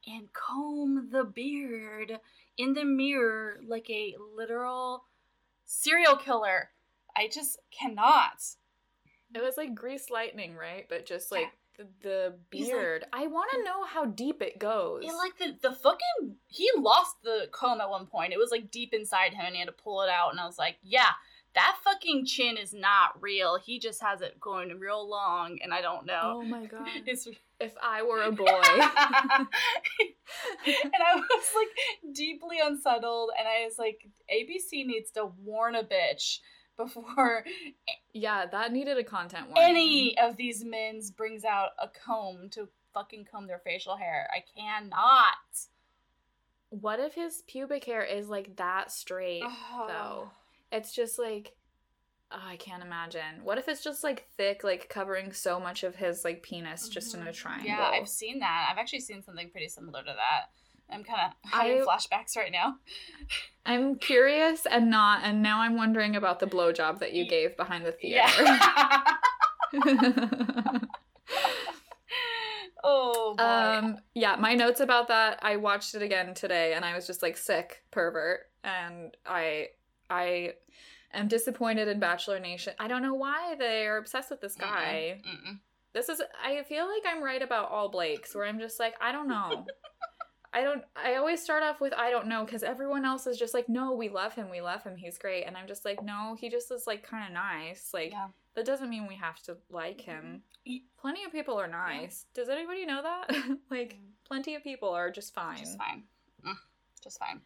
[0.08, 2.20] and comb the beard
[2.58, 5.06] in the mirror like a literal
[5.66, 6.70] serial killer.
[7.16, 8.42] I just cannot.
[9.34, 10.86] It was like grease lightning, right?
[10.90, 11.38] But just Yeah.
[11.40, 13.06] like the, the He's like- beard.
[13.14, 15.04] I want to know how deep it goes.
[15.06, 18.34] Yeah, like the the fucking he lost the comb at one point.
[18.34, 20.32] It was like deep inside him, and he had to pull it out.
[20.32, 21.12] And I was like, yeah,
[21.56, 23.58] that fucking chin is not real.
[23.58, 26.40] He just has it going real long, and I don't know.
[26.40, 26.88] oh my god.
[27.06, 27.28] It's
[27.62, 28.46] if I were a boy.
[28.46, 29.48] and
[31.06, 36.40] I was like deeply unsettled, and I was like, ABC needs to warn a bitch
[36.78, 37.46] before
[38.14, 39.64] yeah, that needed a content warning.
[39.76, 44.28] any of these men's brings out a comb to fucking comb their facial hair.
[44.34, 45.36] I cannot.
[46.70, 49.86] What if his pubic hair is like that straight Oh.
[49.88, 50.32] though?
[50.72, 51.54] It's just like
[52.34, 53.44] oh, I can't imagine.
[53.44, 57.14] What if it's just like thick, like covering so much of his like penis just
[57.14, 57.68] in a triangle?
[57.68, 58.70] Yeah, I've seen that.
[58.72, 60.50] I've actually seen something pretty similar to that.
[60.92, 62.76] I'm kind of having I- flashbacks right now.
[63.66, 67.86] I'm curious and not, and now I'm wondering about the blowjob that you gave behind
[67.86, 68.32] the theater.
[68.44, 69.04] Yeah.
[72.84, 73.44] oh boy.
[73.44, 75.40] um, yeah, my notes about that.
[75.44, 79.68] I watched it again today, and I was just like sick pervert, and I,
[80.10, 80.54] I
[81.14, 82.74] am disappointed in Bachelor Nation.
[82.80, 85.22] I don't know why they are obsessed with this guy.
[85.28, 85.60] Mm-mm.
[85.94, 86.22] This is.
[86.44, 89.66] I feel like I'm right about all Blakes, where I'm just like, I don't know.
[90.54, 93.54] I don't I always start off with I don't know cuz everyone else is just
[93.54, 94.50] like no, we love him.
[94.50, 94.98] We love him.
[94.98, 95.46] He's great.
[95.46, 97.92] And I'm just like no, he just is like kind of nice.
[97.94, 98.28] Like Yeah.
[98.56, 100.44] that doesn't mean we have to like him.
[100.68, 102.26] Y- Plenty of people are nice.
[102.34, 103.30] Does anybody know that?
[103.70, 104.12] like Mm.
[104.26, 105.58] plenty of people are just fine.
[105.60, 106.04] Just fine.
[106.46, 106.58] Mm,
[107.02, 107.40] just fine.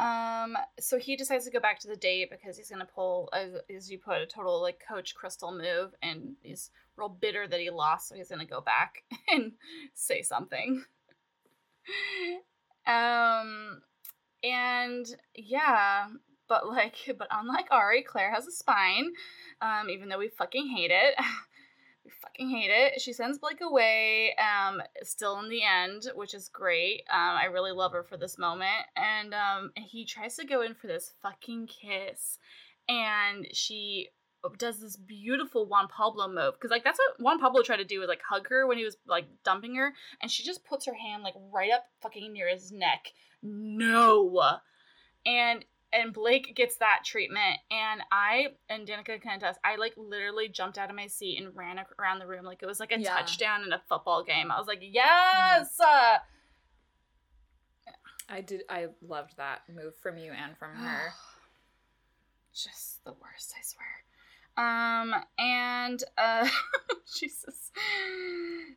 [0.00, 3.52] Um, so he decides to go back to the date because he's gonna pull, as,
[3.74, 7.70] as you put, a total like Coach Krystal move, and he's real bitter that he
[7.70, 9.52] lost, so he's gonna go back and
[9.94, 10.84] say something.
[12.86, 13.82] Um,
[14.42, 16.06] and yeah,
[16.48, 19.12] but like, but unlike Arie, Clare has a spine.
[19.60, 21.14] Um, even though we fucking hate it.
[22.22, 23.00] Fucking hate it.
[23.00, 27.02] She sends Blake away, um, still in the end, which is great.
[27.10, 28.86] Um, I really love her for this moment.
[28.96, 32.38] And um, he tries to go in for this fucking kiss.
[32.88, 34.08] And she
[34.58, 36.54] does this beautiful Juan Pablo move.
[36.54, 38.84] Because, like, that's what Juan Pablo tried to do was, like, hug her when he
[38.84, 39.92] was, like, dumping her.
[40.20, 43.12] And she just puts her hand, like, right up fucking near his neck.
[43.42, 44.58] No.
[45.26, 49.58] And and Blake gets that treatment, and I and Danica can attest.
[49.64, 52.66] I like literally jumped out of my seat and ran around the room like it
[52.66, 53.14] was like a Yeah.
[53.16, 54.50] touchdown in a football game.
[54.50, 55.78] I was like, yes.
[55.80, 56.18] Uh,
[58.28, 61.12] I did I loved that move from you and from her.
[62.54, 63.86] Just the worst, I swear.
[64.56, 66.48] Um, and uh,
[67.18, 67.70] Jesus.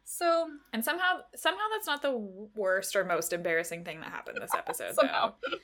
[0.06, 2.16] So And somehow somehow that's not the
[2.56, 5.34] worst or most embarrassing thing that happened this episode Somehow.
[5.50, 5.58] though.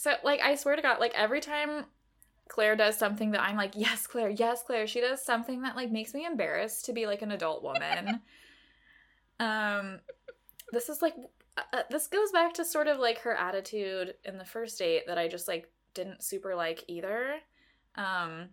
[0.00, 1.84] So like I swear to God, like every time
[2.48, 5.92] Clare does something that I'm like, yes, Clare, yes, Clare, she does something that like
[5.92, 8.22] makes me embarrassed to be like an adult woman.
[9.40, 10.00] um
[10.72, 11.14] this is like
[11.58, 15.02] uh, uh, this goes back to sort of like her attitude in the first date
[15.06, 17.34] that I just like didn't super like either.
[17.94, 18.48] Um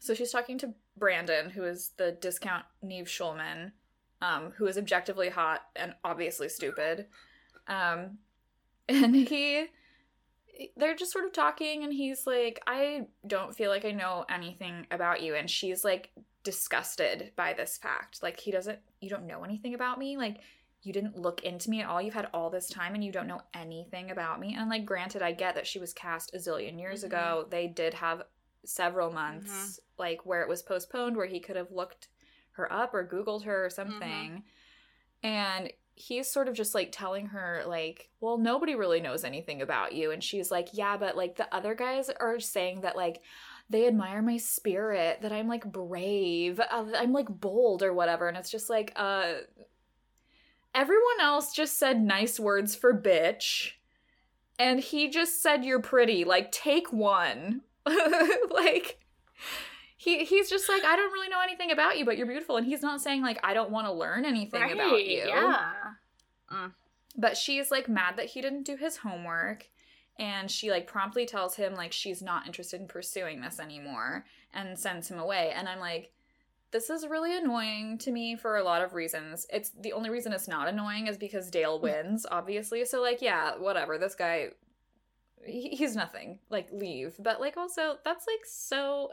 [0.00, 3.70] so she's talking to Brandon, who is the discount Nev Schulman,
[4.20, 7.06] um, who is objectively hot and obviously stupid.
[7.68, 8.18] Um,
[8.88, 9.68] and he,
[10.58, 14.24] Eh, they're just sort of talking, and he's like, I don't feel like I know
[14.28, 15.34] anything about you.
[15.34, 16.10] And she's like
[16.44, 18.22] disgusted by this fact.
[18.22, 20.16] Like, he doesn't, you don't know anything about me.
[20.16, 20.40] Like,
[20.82, 22.02] you didn't look into me at all.
[22.02, 24.56] You've had all this time and you don't know anything about me.
[24.58, 27.06] And like, granted, I get that she was cast a zillion years Mhm.
[27.06, 27.46] ago.
[27.48, 28.24] They did have
[28.64, 29.16] several mm-hmm.
[29.16, 32.08] months, like where it was postponed, where he could have looked
[32.52, 33.74] her up or Googled her or mm-hmm.
[33.74, 34.44] something.
[35.22, 39.92] And he's sort of just like telling her, like, well, nobody really knows anything about
[39.92, 40.10] you.
[40.10, 43.20] And she's like, yeah, but like the other guys are saying that, like,
[43.70, 48.28] they admire my spirit, that I'm like brave, I'm like bold or whatever.
[48.28, 49.34] And it's just like, uh,
[50.74, 53.72] everyone else just said nice words for bitch.
[54.58, 56.24] And he just said you're pretty.
[56.24, 57.62] Like, take one.
[58.50, 59.00] like,
[60.02, 62.56] he he's just like, I don't really know anything about you, but you're beautiful.
[62.56, 65.22] And he's not saying like I don't want to learn anything about you.
[65.28, 65.70] Yeah.
[66.50, 66.72] Mm.
[67.16, 69.68] But she's like mad that he didn't do his homework.
[70.18, 74.76] And she like promptly tells him like she's not interested in pursuing this anymore and
[74.76, 75.52] sends him away.
[75.54, 76.10] And I'm like,
[76.72, 79.46] this is really annoying to me for a lot of reasons.
[79.52, 81.82] It's the only reason it's not annoying is because Dale mm.
[81.82, 82.84] wins, obviously.
[82.86, 83.98] So like, yeah, whatever.
[83.98, 84.48] This guy
[85.46, 86.40] he, he's nothing.
[86.50, 87.14] Like leave.
[87.20, 89.12] But like also that's like so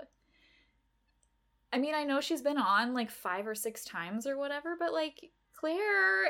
[1.72, 4.91] I mean, I know she's been on like 5 or 6 times or whatever, but
[4.93, 6.26] like Clare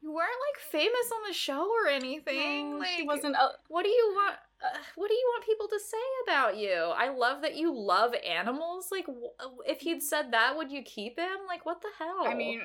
[0.00, 2.72] you weren't like famous on the show or anything.
[2.74, 3.34] No, like she wasn't.
[3.34, 6.72] A- what do you want uh, what do you want people to say about you?
[6.72, 8.88] I love that you love animals.
[8.90, 11.38] Like wh- if he'd said that, would you keep him?
[11.46, 12.26] Like what the hell?
[12.26, 12.62] I mean,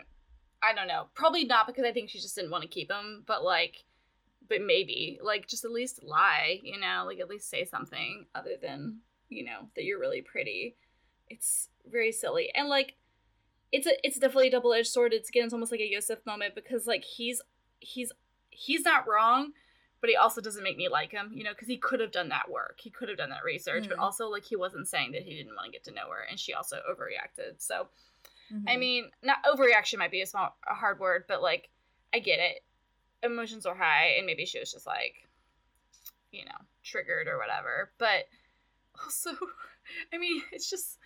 [0.61, 1.07] I don't know.
[1.13, 3.83] Probably not because I think she just didn't want to keep him, but like,
[4.47, 8.55] but maybe like just at least lie, you know, like at least say something other
[8.61, 8.97] than
[9.29, 10.75] you know that you're really pretty.
[11.29, 12.95] It's very silly and like,
[13.71, 15.13] it's a it's definitely a double edged sword.
[15.13, 17.41] It's again, it's almost like a Yosef moment because like he's
[17.79, 18.11] he's
[18.51, 19.53] he's not wrong.
[19.99, 22.27] But he also doesn't make me like him, you know, because he could have done
[22.27, 22.77] that work.
[22.81, 24.01] He could have done that research, but Mhm.
[24.01, 26.37] also like he wasn't saying that he didn't want to get to know her, and
[26.37, 27.61] she also overreacted.
[27.61, 27.87] So
[28.67, 28.79] I Mhm.
[28.79, 31.69] mean, not overreaction might be a small a hard word, but like
[32.13, 32.63] I get it.
[33.23, 35.27] Emotions are high, and maybe she was just like,
[36.31, 36.51] you know,
[36.83, 37.91] triggered or whatever.
[37.97, 38.27] But
[39.03, 39.31] also,
[40.13, 40.97] I mean, it's just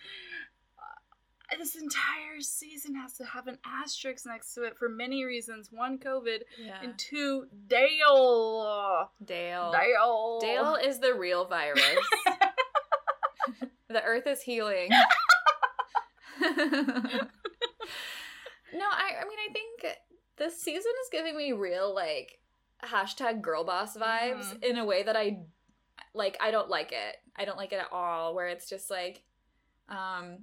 [0.78, 5.70] uh, this entire season has to have an asterisk next to it for many reasons.
[5.72, 6.78] One, COVID, yeah.
[6.82, 9.10] and two, Dale.
[9.24, 9.72] Dale.
[9.72, 10.38] Dale.
[10.40, 11.82] Dale is the real virus.
[13.88, 14.88] the earth is healing.
[14.90, 14.96] no,
[18.84, 19.96] I I mean I think
[20.36, 22.38] this season is giving me real like
[22.84, 24.62] hashtag girl boss vibes Mhm.
[24.64, 25.40] in a way that I
[26.14, 27.16] like I don't like it.
[27.36, 29.22] I don't like it at all where it's just like
[29.88, 30.38] um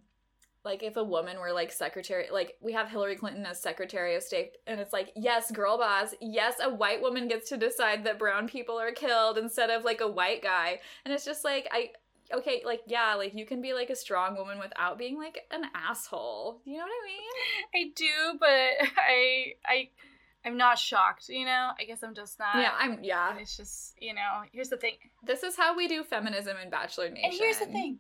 [0.66, 4.24] like if a woman were like secretary like we have hillary clinton as secretary of
[4.24, 8.18] state and it's like yes girl boss yes a white woman gets to decide that
[8.18, 10.80] brown people are killed instead of like a white guy.
[11.06, 11.92] And it's just like i
[12.34, 15.66] okay like yeah like you can be like a strong woman without being like an
[15.76, 16.62] asshole.
[16.66, 17.88] You know what i mean?
[17.88, 19.90] I do, but I I
[20.46, 21.72] I'm not shocked, you know?
[21.80, 22.56] I guess I'm just not.
[22.58, 24.94] yeah i'm yeah And it's just, you know, here's the thing.
[25.26, 28.00] this is how we do feminism in bachelor nation And here's the thing.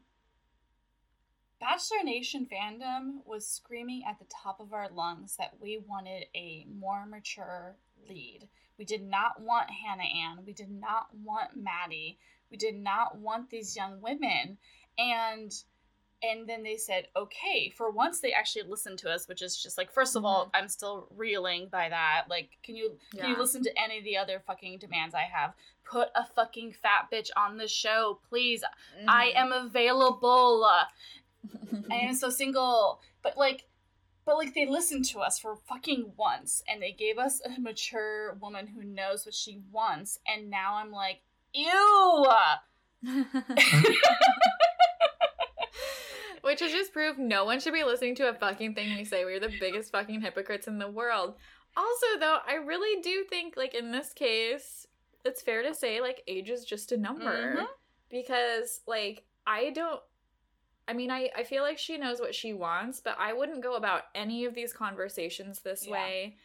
[1.60, 6.66] Bachelor Nation fandom was screaming at the top of our lungs that we wanted a
[6.70, 7.78] more mature
[8.10, 8.48] lead.
[8.78, 10.44] We did not want Hannah Ann.
[10.46, 12.20] We did not want Maddie.
[12.52, 14.58] We did not want these young women.
[14.98, 15.52] And
[16.32, 19.78] and then they said, okay, for once they actually listened to us, which is just
[19.78, 22.26] like, first of all, I'm still reeling by that.
[22.30, 25.54] Like, can you can you listen to any of the other fucking demands I have?
[25.84, 28.64] Put a fucking fat bitch on the show, please.
[29.08, 29.38] I Mm-hmm.
[29.38, 30.66] am available.
[31.92, 33.00] I am so single.
[33.22, 33.66] But like
[34.26, 38.34] but like they listened to us for fucking once and they gave us a mature
[38.42, 41.22] woman who knows what she wants and now I'm like,
[41.54, 42.26] ew.
[46.46, 49.26] Which is just proof no one should be listening to a fucking thing we say.
[49.26, 51.34] We're the biggest fucking hypocrites in the world.
[51.76, 54.86] Also, though, I really do think, like, in this case,
[55.26, 57.56] it's fair to say, like, age is just a number.
[57.58, 57.68] Mhm.
[58.12, 60.00] Because, like, I don't.
[60.88, 63.74] I mean, I, I feel like she knows what she wants, but I wouldn't go
[63.74, 65.94] about any of these conversations this Yeah.
[65.94, 66.38] way.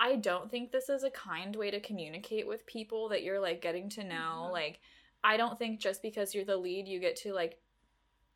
[0.00, 3.60] I don't think this is a kind way to communicate with people that you're, like,
[3.62, 4.46] getting to know.
[4.48, 4.52] Mhm.
[4.52, 4.80] Like,
[5.22, 7.60] I don't think just because you're the lead, you get to, like,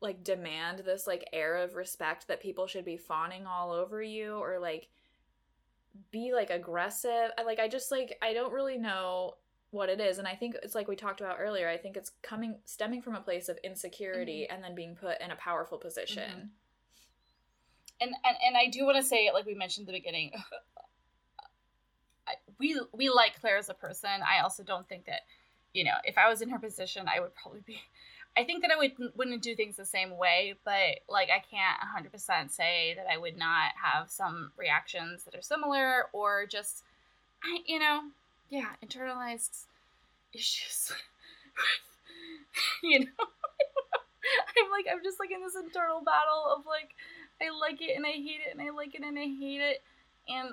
[0.01, 4.35] like demand this like air of respect that people should be fawning all over you
[4.35, 4.87] or like
[6.11, 7.31] be like aggressive.
[7.37, 9.33] I- like i just like i don't really know
[9.71, 10.17] what it is.
[10.17, 13.15] And i think it's like we talked about earlier i think it's coming stemming from
[13.15, 14.55] a place of insecurity mm-hmm.
[14.55, 16.29] and then being put in a powerful position.
[16.29, 16.47] Mm-hmm.
[18.01, 20.31] And and, and I do want to say like we mentioned at the beginning
[22.27, 24.09] I, we we like Clare as a person.
[24.09, 25.21] I also don't think that
[25.73, 27.79] you know, if I was in her position, I would probably be
[28.37, 32.11] I think that I would wouldn't do things the same way, but like I can't
[32.13, 36.83] 100% say that I would not have some reactions that are similar or just
[37.43, 38.01] I you know,
[38.49, 39.65] yeah, internalized
[40.33, 40.93] issues.
[42.83, 43.05] you know.
[44.63, 46.91] I'm like I'm just like in this internal battle of like
[47.41, 49.81] I like it and I hate it and I like it and I hate it
[50.29, 50.49] and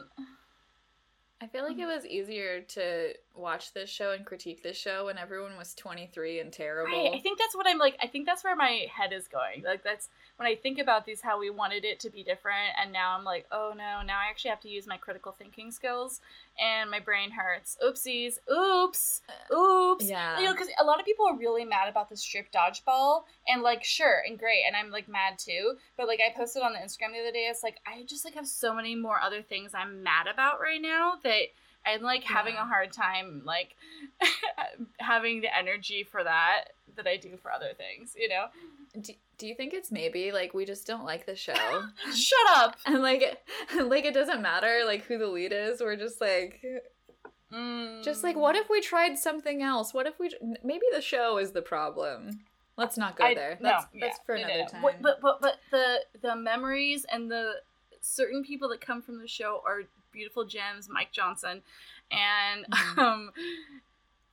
[1.40, 5.18] i feel like it was easier to watch this show and critique this show when
[5.18, 7.14] everyone was 23 and terrible Right.
[7.14, 7.96] I think that's what I'm like.
[8.02, 9.62] I think that's where my head is going.
[9.64, 12.92] Like that's when I think about these, how we wanted it to be different, and
[12.92, 16.20] now I'm like, oh no, now I actually have to use my critical thinking skills,
[16.60, 17.78] and my brain hurts.
[17.84, 18.38] Oopsies.
[18.50, 19.22] Oops.
[19.28, 20.04] Uh, Oops.
[20.08, 23.24] yeah You know, because a lot of people are really mad about the strip dodgeball,
[23.48, 25.76] and like, sure and great, and I'm like mad too.
[25.96, 27.48] But like, I posted on the Instagram the other day.
[27.50, 30.80] It's like I just like have so many more other things I'm mad about right
[30.80, 31.46] now that
[31.86, 33.76] I'm like having a hard time like
[34.98, 36.64] having the energy for that
[36.96, 38.14] that I do for other things.
[38.16, 38.46] You know,
[39.00, 41.54] do, do you think it's maybe like we just don't like the show
[42.14, 42.76] shut up.
[42.86, 43.38] and like
[43.82, 46.62] like it doesn't matter like who the lead is we're just like
[47.54, 48.02] Mm.
[48.02, 50.30] just like what if we tried something else what if we
[50.64, 52.40] maybe the show is the problem
[52.76, 54.68] let's not go I- there no, that's yeah, that's for no, no, another no.
[54.90, 57.52] time But but but the the memories and the
[58.00, 59.82] certain people that come from the show are
[60.16, 60.88] beautiful gems.
[60.88, 61.62] Mike Johnson,
[62.10, 62.98] and Mhm.
[62.98, 63.30] um,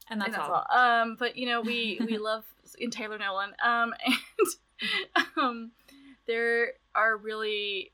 [0.09, 0.77] and that's, and that's all, all.
[1.01, 2.45] Um, but you know we we love
[2.79, 3.51] in Taylor Nolan.
[3.63, 5.71] Um, and um,
[6.25, 7.91] there are really.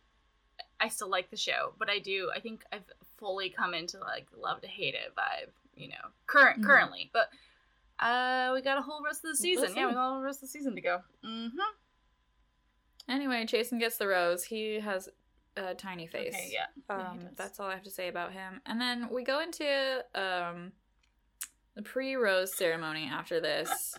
[0.80, 2.32] I still like the show, but I do.
[2.34, 2.84] I think I've
[3.18, 5.50] fully come into like love to hate it vibe.
[5.76, 6.66] You know, current Mhm.
[6.66, 7.30] currently, but
[8.00, 9.66] uh, we got a whole rest of the season.
[9.70, 11.02] We'll yeah, we got a whole rest of the season to go.
[11.26, 11.60] Mm-hmm.
[13.12, 15.10] anyway jason gets the rose he has
[15.66, 16.66] a tiny face Okay, yeah.
[16.90, 17.28] Yeah, um does.
[17.36, 20.72] that's all i have to say about him and then we go into um
[21.76, 23.96] the pre-rose ceremony after this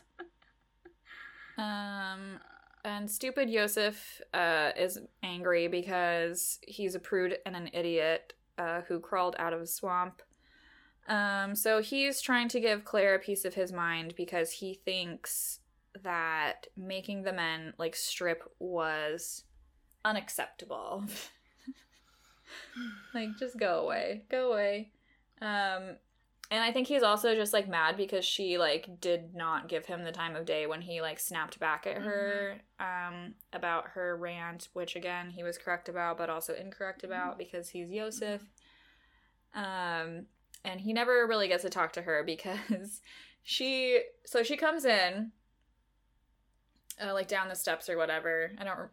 [1.59, 2.41] um
[2.85, 9.01] and stupid Yosef uh, is angry because he's a prude and an idiot uh, who
[9.01, 10.23] crawled out of a swamp.
[11.09, 15.61] Um, so he's trying to give Clare a piece of his mind because he thinks
[16.03, 19.45] that making the men like strip was
[20.05, 21.05] unacceptable.
[23.15, 24.91] like, just go away, go away.
[25.41, 25.97] Um,
[26.51, 30.03] and I think he's also just like mad because she like did not give him
[30.03, 34.69] the time of day when he like snapped back at her um about her rant,
[34.73, 38.43] which again he was correct about but also incorrect about because he's Yosef.
[39.55, 40.27] Um
[40.65, 43.01] and he never really gets to talk to her because
[43.43, 45.31] she so she comes in
[47.01, 48.53] uh, like down the steps or whatever.
[48.59, 48.89] I don't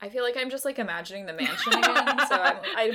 [0.00, 2.18] I feel like I'm just like imagining the mansion again.
[2.28, 2.94] so I'm, I'm,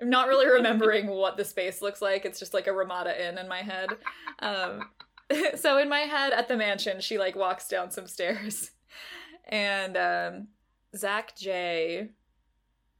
[0.00, 2.24] I'm not really remembering what the space looks like.
[2.24, 3.90] It's just like a Ramada Inn in my head.
[4.38, 4.88] Um,
[5.56, 8.70] so in my head at the mansion, she like walks down some stairs,
[9.48, 10.48] and um,
[10.96, 12.10] Zach J,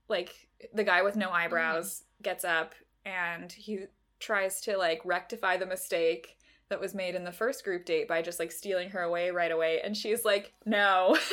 [0.08, 2.74] like the guy with no eyebrows, gets up
[3.04, 3.84] and he
[4.20, 6.36] tries to like rectify the mistake
[6.68, 9.52] that was made in the first group date by just like stealing her away right
[9.52, 11.16] away, and she's like, no.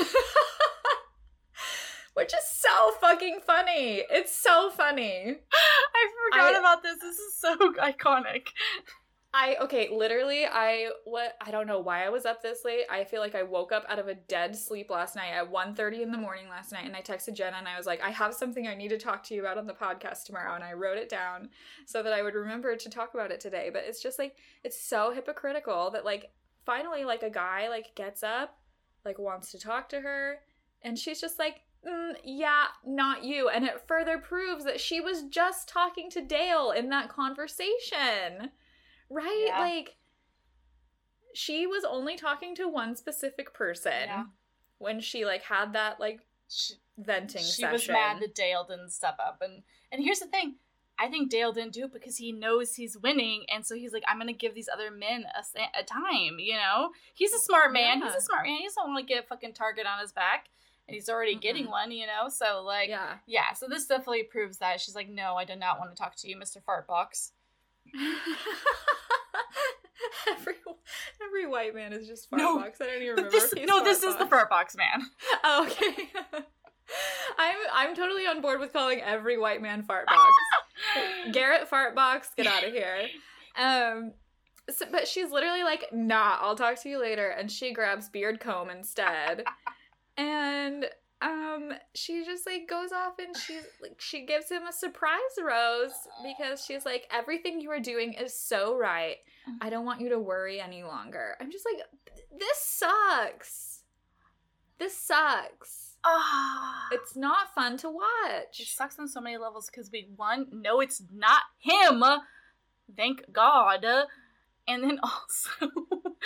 [2.16, 4.04] Which is so fucking funny.
[4.10, 5.36] It's so funny.
[5.54, 7.00] I forgot I- about this.
[7.00, 8.48] This is so iconic.
[9.38, 12.86] I okay, literally I what I don't know why I was up this late.
[12.90, 16.04] I feel like I woke up out of a dead sleep last night at 1:30
[16.04, 18.34] in the morning last night and I texted Jenna and I was like, "I have
[18.34, 20.98] something I need to talk to you about on the podcast tomorrow." And I wrote
[20.98, 21.50] it down
[21.86, 23.70] so that I would remember to talk about it today.
[23.74, 26.32] But it's just like it's so hypocritical that like
[26.66, 28.58] finally like a guy like gets up,
[29.04, 30.40] like wants to talk to her
[30.82, 33.50] and she's just like Mm, yeah, not you.
[33.50, 38.50] And it further proves that she was just talking to Dale in that conversation.
[39.10, 39.46] Right?
[39.48, 39.60] Yeah.
[39.60, 39.98] Like,
[41.34, 44.24] she was only talking to one specific person Yeah.
[44.78, 47.46] when she, like, had that, like, She, venting session.
[47.56, 47.74] she session.
[47.74, 50.56] was mad that Dale didn't step up, and and here's the thing.
[50.98, 54.04] I think Dale didn't do it because he knows he's winning, and so he's like,
[54.08, 56.40] I'm gonna give these other men a, a time.
[56.40, 58.02] You know, he's a smart man.
[58.02, 58.58] He's a smart man.
[58.60, 60.46] He doesn't want to get a fucking target on his back,
[60.88, 61.72] and he's already getting Mhm.
[61.72, 61.92] one.
[61.92, 63.18] You know, so like, yeah.
[63.26, 63.54] yeah.
[63.54, 66.30] So this definitely proves that she's like, no, I do not want to talk to
[66.30, 67.32] you, Mister Fartbox.
[70.30, 70.56] every,
[71.26, 72.58] every white man is just No.
[72.60, 72.82] Fartbox.
[72.82, 73.30] I don't even remember.
[73.32, 74.50] This, no, this is the Fartbox.
[74.50, 75.02] Fartbox man.
[75.44, 76.10] Oh, okay.
[77.38, 81.32] I'm I'm totally on board with calling every white man fartbox.
[81.34, 83.08] Garrett fartbox, get out of here.
[83.58, 84.14] Um
[84.70, 88.40] so, but she's literally like, nah, I'll talk to you later, and she grabs beard
[88.40, 89.44] comb instead.
[90.18, 90.86] And
[91.22, 95.94] um she just like goes off and she's like she gives him a surprise rose
[96.24, 99.18] because she's like, everything you are doing is so right.
[99.62, 101.36] I don't want you to worry any longer.
[101.40, 101.86] I'm just like,
[102.38, 103.84] this sucks.
[104.80, 105.96] This sucks.
[106.04, 106.88] Ah.
[106.92, 108.60] It's not fun to watch.
[108.60, 112.04] It sucks on so many levels because we one no it's not him,
[112.96, 113.86] thank God,
[114.68, 115.72] and then also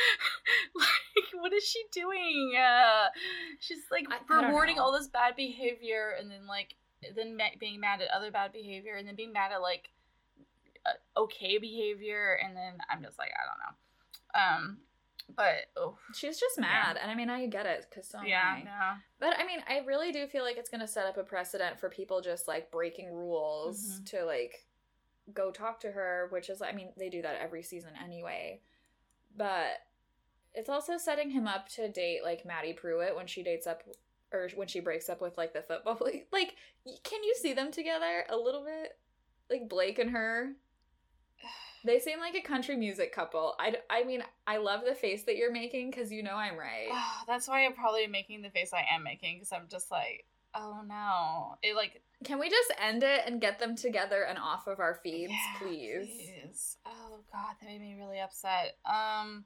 [0.75, 2.53] like what is she doing?
[2.57, 3.07] Uh,
[3.59, 4.83] she's like I- I rewarding know.
[4.83, 6.75] all this bad behavior, and then like
[7.15, 9.89] then ma- being mad at other bad behavior, and then being mad at like
[10.85, 13.75] uh, okay behavior, and then I'm just like I don't know.
[14.61, 14.77] Um,
[15.35, 18.63] but oh She's just mad, and I mean, I get it because so yeah, I.
[18.63, 18.97] no.
[19.19, 21.89] But I mean, I really do feel like it's gonna set up a precedent for
[21.89, 24.05] people just like breaking rules Mhm.
[24.11, 24.65] to like
[25.33, 28.61] go talk to her, which is, I mean, they do that every season anyway.
[29.37, 29.67] But
[30.53, 33.83] it's also setting him up to date like Maddie Prewett when she dates up
[34.31, 35.97] or when she breaks up with like the football.
[36.01, 36.55] Like, like,
[37.03, 38.97] can you see them together a little bit?
[39.49, 40.51] Like Blake and her.
[41.85, 43.55] They seem like a country music couple.
[43.57, 46.89] I, I mean, I love the face that you're making because you know I'm right.
[47.27, 50.81] That's why I'm probably making the face I am making because I'm just like, oh
[50.85, 54.79] no, it like Can we just end it and get them together and off of
[54.81, 56.09] our feeds, Yeah, please?
[56.09, 56.77] please.
[56.85, 58.75] Oh god, that made me really upset.
[58.85, 59.45] Um,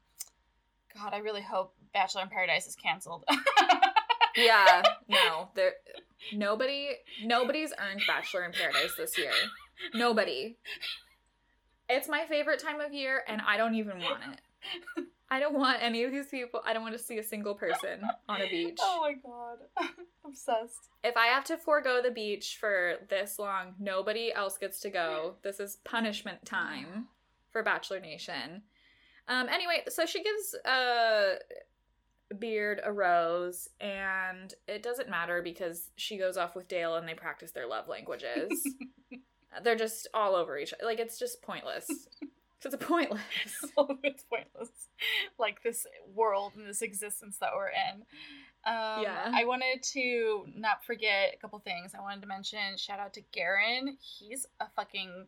[0.96, 3.26] God, I really hope Bachelor in Paradise is canceled.
[4.36, 5.74] Yeah, no, there,
[6.34, 6.89] nobody,
[7.24, 9.32] nobody's earned Bachelor in Paradise this year.
[9.94, 10.58] Nobody.
[11.89, 15.06] It's my favorite time of year, and I don't even want it.
[15.30, 16.62] I don't want any of these people.
[16.66, 18.78] I don't want to see a single person on a beach.
[18.82, 19.89] Oh my god,
[20.26, 20.89] obsessed.
[21.04, 25.36] If I have to forego the beach for this long, nobody else gets to go.
[25.44, 27.08] This is punishment time
[27.52, 28.64] for Bachelor Nation.
[29.28, 31.36] Um, anyway, so she gives uh,
[32.39, 37.13] Beard a rose, and it doesn't matter because she goes off with Dale and they
[37.13, 38.67] practice their love languages.
[39.63, 40.86] They're just all over each other.
[40.86, 41.86] Like, it's just pointless.
[42.65, 43.21] It's pointless.
[44.03, 44.69] it's pointless.
[45.38, 48.01] Like this world and this existence that we're in.
[48.65, 49.32] Um, Yeah.
[49.34, 51.91] I wanted to not forget a couple things.
[51.97, 53.97] I wanted to mention shout out to Garin.
[53.99, 55.28] He's a fucking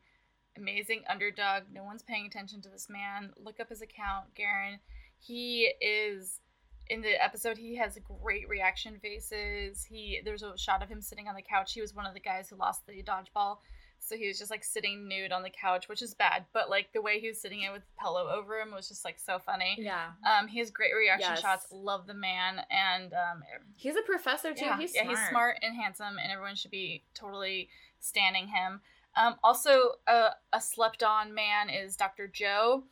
[0.58, 1.64] amazing underdog.
[1.74, 3.32] No one's paying attention to this man.
[3.38, 4.80] Look up his account, Garin.
[5.20, 6.40] He is
[6.88, 9.84] in the episode he has great reaction faces.
[9.86, 11.74] He there's a shot of him sitting on the couch.
[11.74, 13.58] He was one of the guys who lost the dodgeball.
[13.98, 16.94] So he was just like sitting nude on the couch, which is bad, but like
[16.94, 19.40] the way he was sitting it with the pillow over him was just like so
[19.40, 19.78] funny.
[19.80, 20.10] Yeah.
[20.24, 21.42] Um, he has great reaction Yes.
[21.42, 21.66] shots.
[21.72, 23.42] Love the man, and um,
[23.78, 24.66] He's a professor, too.
[24.66, 25.18] yeah, he's yeah, smart.
[25.18, 28.82] he's smart and handsome, and everyone should be totally standing him.
[29.16, 32.28] Um, also, uh, a slept on man is Dr.
[32.28, 32.84] Joe.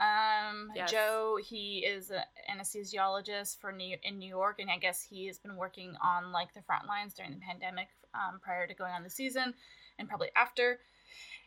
[0.00, 0.90] Um, Yes.
[0.90, 5.38] Joe, he is an anesthesiologist for New in New York, and I guess he has
[5.38, 9.02] been working on like the front lines during the pandemic, um, prior to going on
[9.02, 9.54] the season,
[9.98, 10.80] and probably after.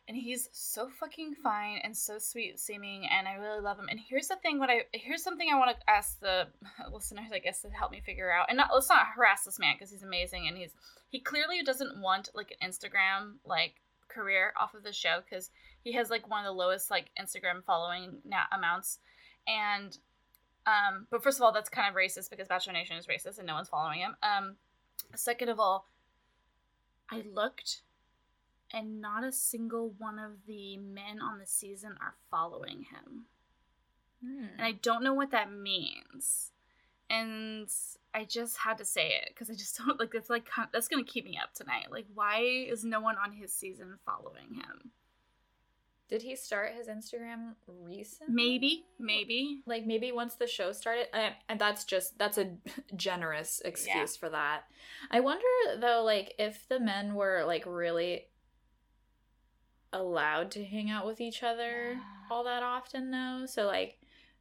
[0.07, 3.87] And he's so fucking fine and so sweet seeming, and I really love him.
[3.89, 6.47] And here's the thing: what I here's something I want to ask the
[6.93, 8.45] listeners, I guess, to help me figure out.
[8.49, 10.75] And not, let's not harass this man because he's amazing, and he's
[11.09, 15.49] he clearly doesn't want like an Instagram like career off of the show because
[15.83, 18.99] he has like one of the lowest like Instagram following na- amounts,
[19.47, 19.97] and
[20.67, 23.45] um, but first of all, that's kind of racist because Bachelor Nation is racist and
[23.47, 24.15] no one's following him.
[24.23, 24.55] Um,
[25.15, 25.87] second of all,
[27.11, 27.81] I looked,
[28.73, 33.25] and not a single one of the men on the season are following him,
[34.23, 34.45] Hmm.
[34.57, 36.51] and I don't know what that means.
[37.09, 37.69] And
[38.15, 40.11] I just had to say it because I just don't like.
[40.13, 41.91] That's like that's gonna keep me up tonight.
[41.91, 44.91] Like, why is no one on his season following him?
[46.07, 48.33] Did he start his Instagram recently?
[48.33, 49.61] Maybe, maybe.
[49.65, 52.51] Like maybe once the show started, and, and that's just that's a
[52.95, 54.61] generous excuse for that.
[55.11, 55.43] I wonder
[55.79, 58.27] though, like if the men were like really
[59.93, 61.99] allowed to hang out with each other Yeah.
[62.29, 63.45] all that often though.
[63.47, 63.97] So like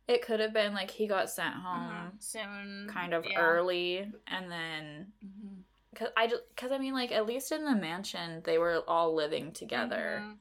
[0.07, 2.23] it could have been like he got sent home Mhm.
[2.23, 3.39] soon, kind of yeah.
[3.41, 5.63] early, and then Mhm.
[5.95, 9.15] Cause I just, cause I mean, like at least in the mansion, they were all
[9.15, 10.39] living together, Mhm.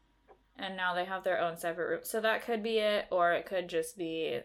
[0.57, 2.09] and now they have their own separate rooms.
[2.09, 4.41] So that could be it, or it could just be.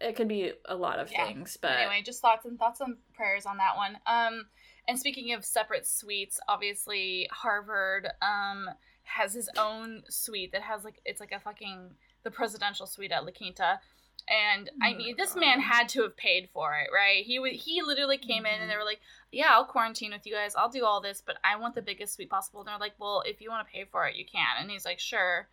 [0.00, 1.26] It could be a lot of Yeah.
[1.26, 3.98] things, but anyway, just thoughts and thoughts and prayers on that one.
[4.06, 4.48] Um,
[4.86, 8.68] and speaking of separate suites, obviously Harvard um
[9.16, 11.90] has his own suite that has like it's like a fucking
[12.24, 13.80] the presidential suite at La Quinta.
[14.28, 17.24] And I Oh mean, my this man had to have paid for it, right?
[17.24, 17.52] He would.
[17.52, 18.62] He literally came in Mhm.
[18.62, 19.00] and they were like,
[19.32, 20.54] "Yeah, I'll quarantine with you guys.
[20.54, 23.22] I'll do all this, but I want the biggest suite possible." And they're like, "Well,
[23.24, 25.48] if you want to pay for it, you can." And he's like, "Sure."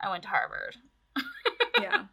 [0.00, 0.76] I went to Harvard.
[1.80, 2.04] yeah,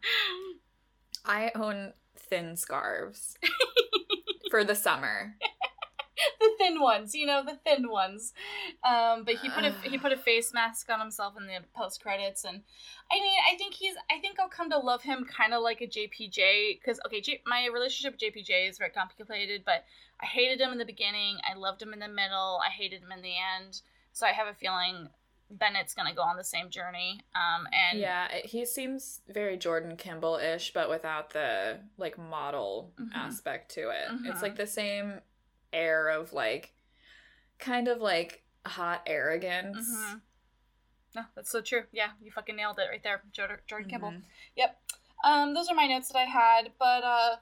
[1.26, 3.36] I own thin scarves
[4.50, 5.36] for the summer.
[6.40, 8.32] the thin ones, you know, the thin ones.
[8.84, 12.02] Um, but he put a he put a face mask on himself in the post
[12.02, 12.62] credits, and
[13.10, 15.80] I mean, I think he's I think I'll come to love him kind of like
[15.80, 19.84] a JPJ because okay, J, my relationship with JPJ is very complicated, but
[20.20, 23.12] I hated him in the beginning, I loved him in the middle, I hated him
[23.12, 23.80] in the end.
[24.12, 25.08] So I have a feeling
[25.50, 27.20] Bennett's gonna go on the same journey.
[27.34, 33.14] Um, and yeah, he seems very Jordan Kimball ish, but without the like model Mhm.
[33.14, 34.10] aspect to it.
[34.24, 34.42] It's Mhm.
[34.42, 35.20] like the same
[35.72, 36.72] air of like,
[37.58, 39.88] kind of like hot arrogance.
[39.88, 40.20] Mhm.
[41.14, 41.84] No, that's so true.
[41.92, 44.10] Yeah, you fucking nailed it right there, Jordan, Jordan Kimball.
[44.12, 44.22] Mhm.
[44.56, 44.80] Yep.
[45.24, 47.36] Um, those are my notes that I had, but uh,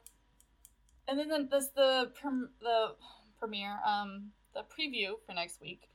[1.08, 2.94] and then the, there's the prem- the
[3.38, 5.88] premiere, um, the preview for next week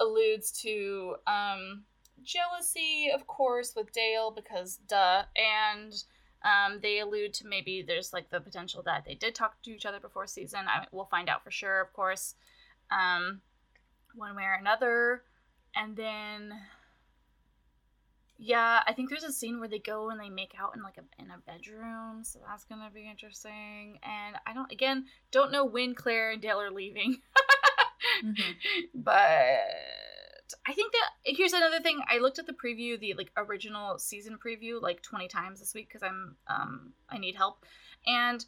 [0.00, 1.84] alludes to um
[2.22, 5.92] jealousy, of course, with Dale because duh, and
[6.44, 9.86] um, they allude to maybe there's like the potential that they did talk to each
[9.86, 10.60] other before season.
[10.68, 12.34] I we'll find out for sure, of course,
[12.90, 13.40] um,
[14.14, 15.22] one way or another,
[15.74, 16.52] and then
[18.36, 20.98] yeah, I think there's a scene where they go and they make out in like
[20.98, 23.98] a in a bedroom, so that's gonna be interesting.
[24.02, 27.18] And I don't again don't know when Clare and Dale are leaving,
[28.24, 28.54] Mhm.
[28.94, 29.60] but
[30.66, 32.00] I think that here's another thing.
[32.08, 35.88] I looked at the preview, the like original season preview, like 20 times this week
[35.88, 37.64] because I'm um I need help,
[38.06, 38.44] and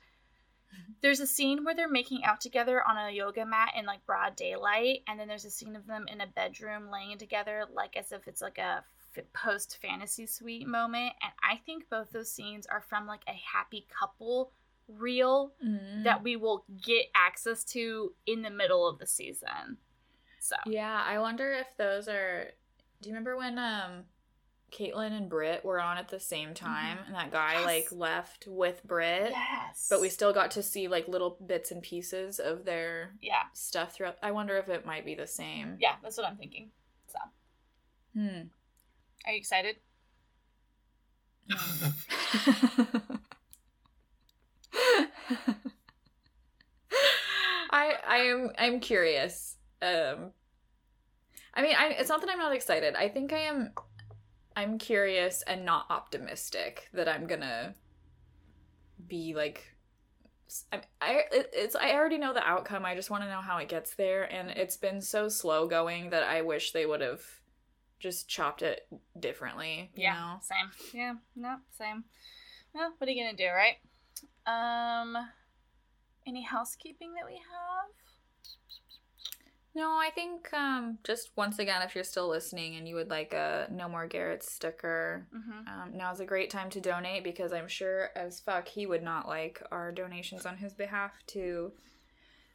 [1.01, 4.37] there's a scene where they're making out together on a yoga mat in like broad
[4.37, 8.13] daylight, and then there's a scene of them in a bedroom laying together, like as
[8.13, 8.85] if it's like a
[9.33, 11.13] post fantasy suite moment.
[11.23, 14.53] And I think both those scenes are from like a happy couple
[14.89, 16.05] reel Mhm.
[16.05, 19.79] that we will get access to in the middle of the season.
[20.49, 22.51] So Yeah, I wonder if those are.
[23.03, 24.05] Do you remember when um,
[24.73, 27.69] Kaitlyn and Britt were on at the same time, and that guy Mm-hmm.
[27.69, 27.91] Yes.
[27.91, 31.83] like left with Britt, yes, but we still got to see like little bits and
[31.83, 34.19] pieces of their yeah stuff throughout.
[34.23, 35.77] I wonder if it might be the same.
[35.81, 36.71] yeah that's what I'm thinking.
[37.09, 37.19] So
[38.15, 38.49] Hmm.
[39.27, 39.77] are you excited?
[47.71, 49.56] I I am I'm curious.
[49.83, 50.33] Um
[51.55, 52.95] I mean, I it's not that I'm not excited.
[52.95, 53.73] I think I am
[54.57, 57.75] I'm curious and not optimistic that I'm going to
[59.07, 59.75] be like
[60.73, 62.85] I I it's I already know the outcome.
[62.85, 66.11] I just want to know how it gets there and it's been so slow going
[66.11, 67.23] that I wish they would have
[67.99, 68.87] just chopped it
[69.19, 70.41] differently, you yeah, know.
[70.43, 70.71] same.
[70.93, 72.05] Yeah, no, same.
[72.75, 73.77] Well, what are you gonna do, right?
[74.47, 75.17] Um,
[76.27, 77.91] any housekeeping that we have?
[79.77, 83.35] No, I think um, just once again, if you're still listening and you would like
[83.35, 85.69] a No More Garrett sticker, Mm-hmm.
[85.69, 89.29] um, now's a great time to donate because I'm sure as fuck he would not
[89.29, 91.73] like our donations on his behalf to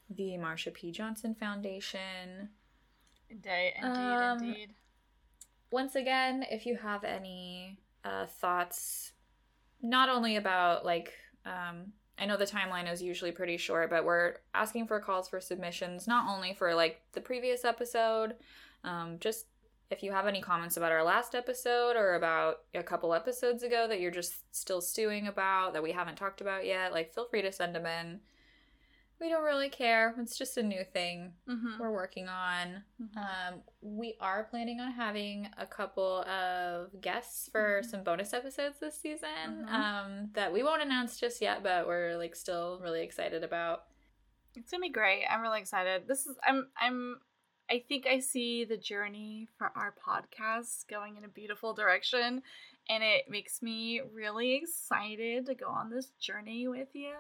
[0.10, 0.92] the Marsha P.
[0.92, 2.50] Johnson Foundation.
[3.30, 4.70] Indeed, indeed, Um, indeed.
[5.70, 9.12] Once again, if you have any uh, thoughts,
[9.80, 11.14] not only about like,
[11.46, 15.42] um, I know the timeline is usually pretty short, but we're asking for calls for
[15.42, 18.36] submissions, not only for like the previous episode,
[18.84, 19.48] um, just
[19.90, 23.88] if you have any comments about our last episode or about a couple episodes ago
[23.88, 27.42] that you're just still stewing about that we haven't talked about yet, like feel free
[27.42, 28.20] to send them in.
[29.22, 30.16] We don't really care.
[30.18, 31.80] It's just a new thing Mm-hmm.
[31.80, 32.84] we're working on.
[33.00, 33.18] Mhm.
[33.18, 37.86] Um, we are planning on having a couple of guests for Mhm.
[37.86, 39.30] some bonus episodes this season
[39.66, 39.70] Mhm.
[39.70, 43.86] um, that we won't announce just yet, but we're like still really excited about.
[44.56, 45.26] It's gonna be great.
[45.28, 46.08] I'm really excited.
[46.08, 47.22] This is I'm I'm
[47.70, 52.44] I think I see the journey for our podcast going in a beautiful direction
[52.90, 57.16] and it makes me really excited to go on this journey with you.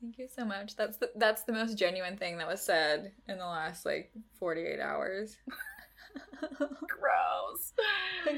[0.00, 0.76] Thank you so much.
[0.76, 4.64] That's the that's the most genuine thing that was said in the last like forty
[4.64, 5.36] eight hours.
[6.58, 7.72] Gross.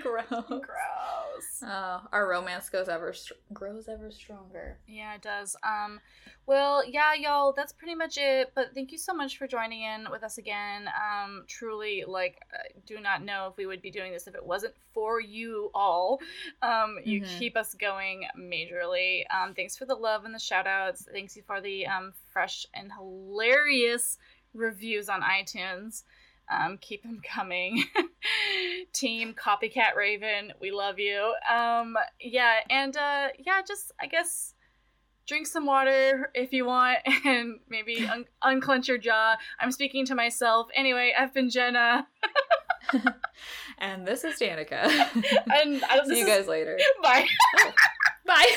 [0.02, 0.26] Gross.
[0.48, 1.62] Gross.
[1.62, 4.78] Oh, our romance goes ever str- grows ever stronger.
[4.86, 5.56] Yeah, it does.
[5.62, 6.00] Um,
[6.46, 8.52] well, yeah, y'all, that's pretty much it.
[8.54, 10.88] But thank you so much for joining in with us again.
[10.88, 14.44] Um, truly, like, I do not know if we would be doing this if it
[14.44, 16.20] wasn't for you all.
[16.62, 17.38] Um, you Mhm.
[17.38, 19.24] keep us going majorly.
[19.32, 21.06] Um, thanks for the love and the shout outs.
[21.12, 24.18] Thanks you for the um, fresh and hilarious
[24.54, 26.02] reviews on iTunes.
[26.50, 27.84] Um, keep them coming.
[28.92, 31.32] Team Copycat Raven, we love you.
[31.48, 34.54] Um, yeah, and uh, yeah, just I guess
[35.26, 39.36] drink some water if you want, and maybe un- unclench your jaw.
[39.60, 40.66] I'm speaking to myself.
[40.74, 42.08] Anyway, I've been Jenna,
[43.78, 44.84] And this is Danica.
[44.84, 46.78] and I, See this you is- guys later.
[47.02, 47.26] Bye.
[48.26, 48.56] Bye.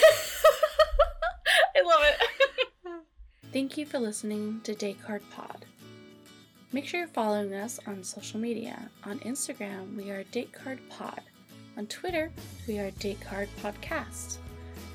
[1.76, 3.02] I love it.
[3.52, 5.65] Thank you for listening to Descartes Pod.
[6.74, 8.90] Make sure you're following us on social media.
[9.04, 11.22] On Instagram, we are Descartes Pod.
[11.78, 12.32] On Twitter,
[12.68, 14.38] we are Descartes Podcast.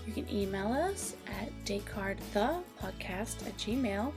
[0.05, 4.13] You can email us at DescartesThePodcast at gmail.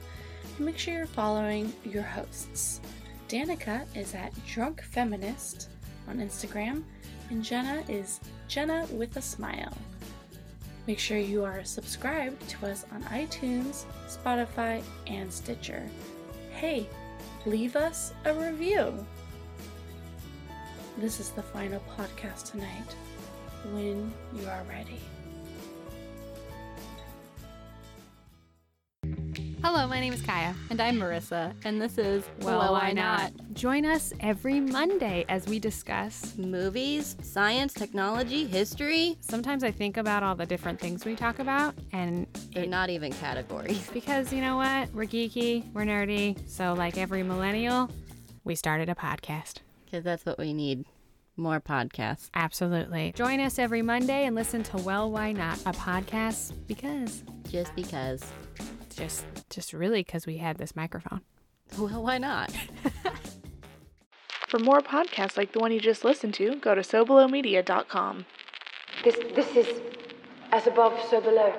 [0.56, 2.80] And make sure you're following your hosts.
[3.28, 5.68] Danica is at Drunk Feminist
[6.08, 6.82] on Instagram,
[7.30, 8.18] and Jenna is
[8.48, 9.72] Jenna with a Smile.
[10.88, 15.88] Make sure you are subscribed to us on iTunes, Spotify, and Stitcher.
[16.50, 16.88] Hey,
[17.46, 18.92] leave us a review.
[20.98, 22.96] This is the final podcast tonight.
[23.72, 25.00] When you are ready.
[29.62, 30.54] Hello, my name is Kaya.
[30.70, 33.30] And I'm Marissa, and this is Well, Why Not?
[33.54, 36.36] Join us every Monday as we discuss.
[36.36, 39.16] Movies, science, technology, history.
[39.20, 42.90] Sometimes I think about all the different things we talk about, and They're it, not
[42.90, 43.88] even categories.
[43.94, 44.92] because you know what?
[44.92, 47.88] We're geeky, we're nerdy, so like every millennial,
[48.42, 49.58] we started a podcast.
[49.84, 50.86] Because that's what we need.
[51.36, 52.30] More podcasts.
[52.34, 53.12] Absolutely.
[53.14, 55.60] Join us every Monday and listen to Well, Why Not?
[55.66, 58.24] A podcast because Just because.
[58.92, 61.22] Just just really because we had this microphone.
[61.78, 62.52] Well, why not?
[64.48, 68.26] For more podcasts like the one you just listened to, go to SoBelowMedia.com.
[69.02, 69.80] This, this is
[70.52, 71.54] as above, so below.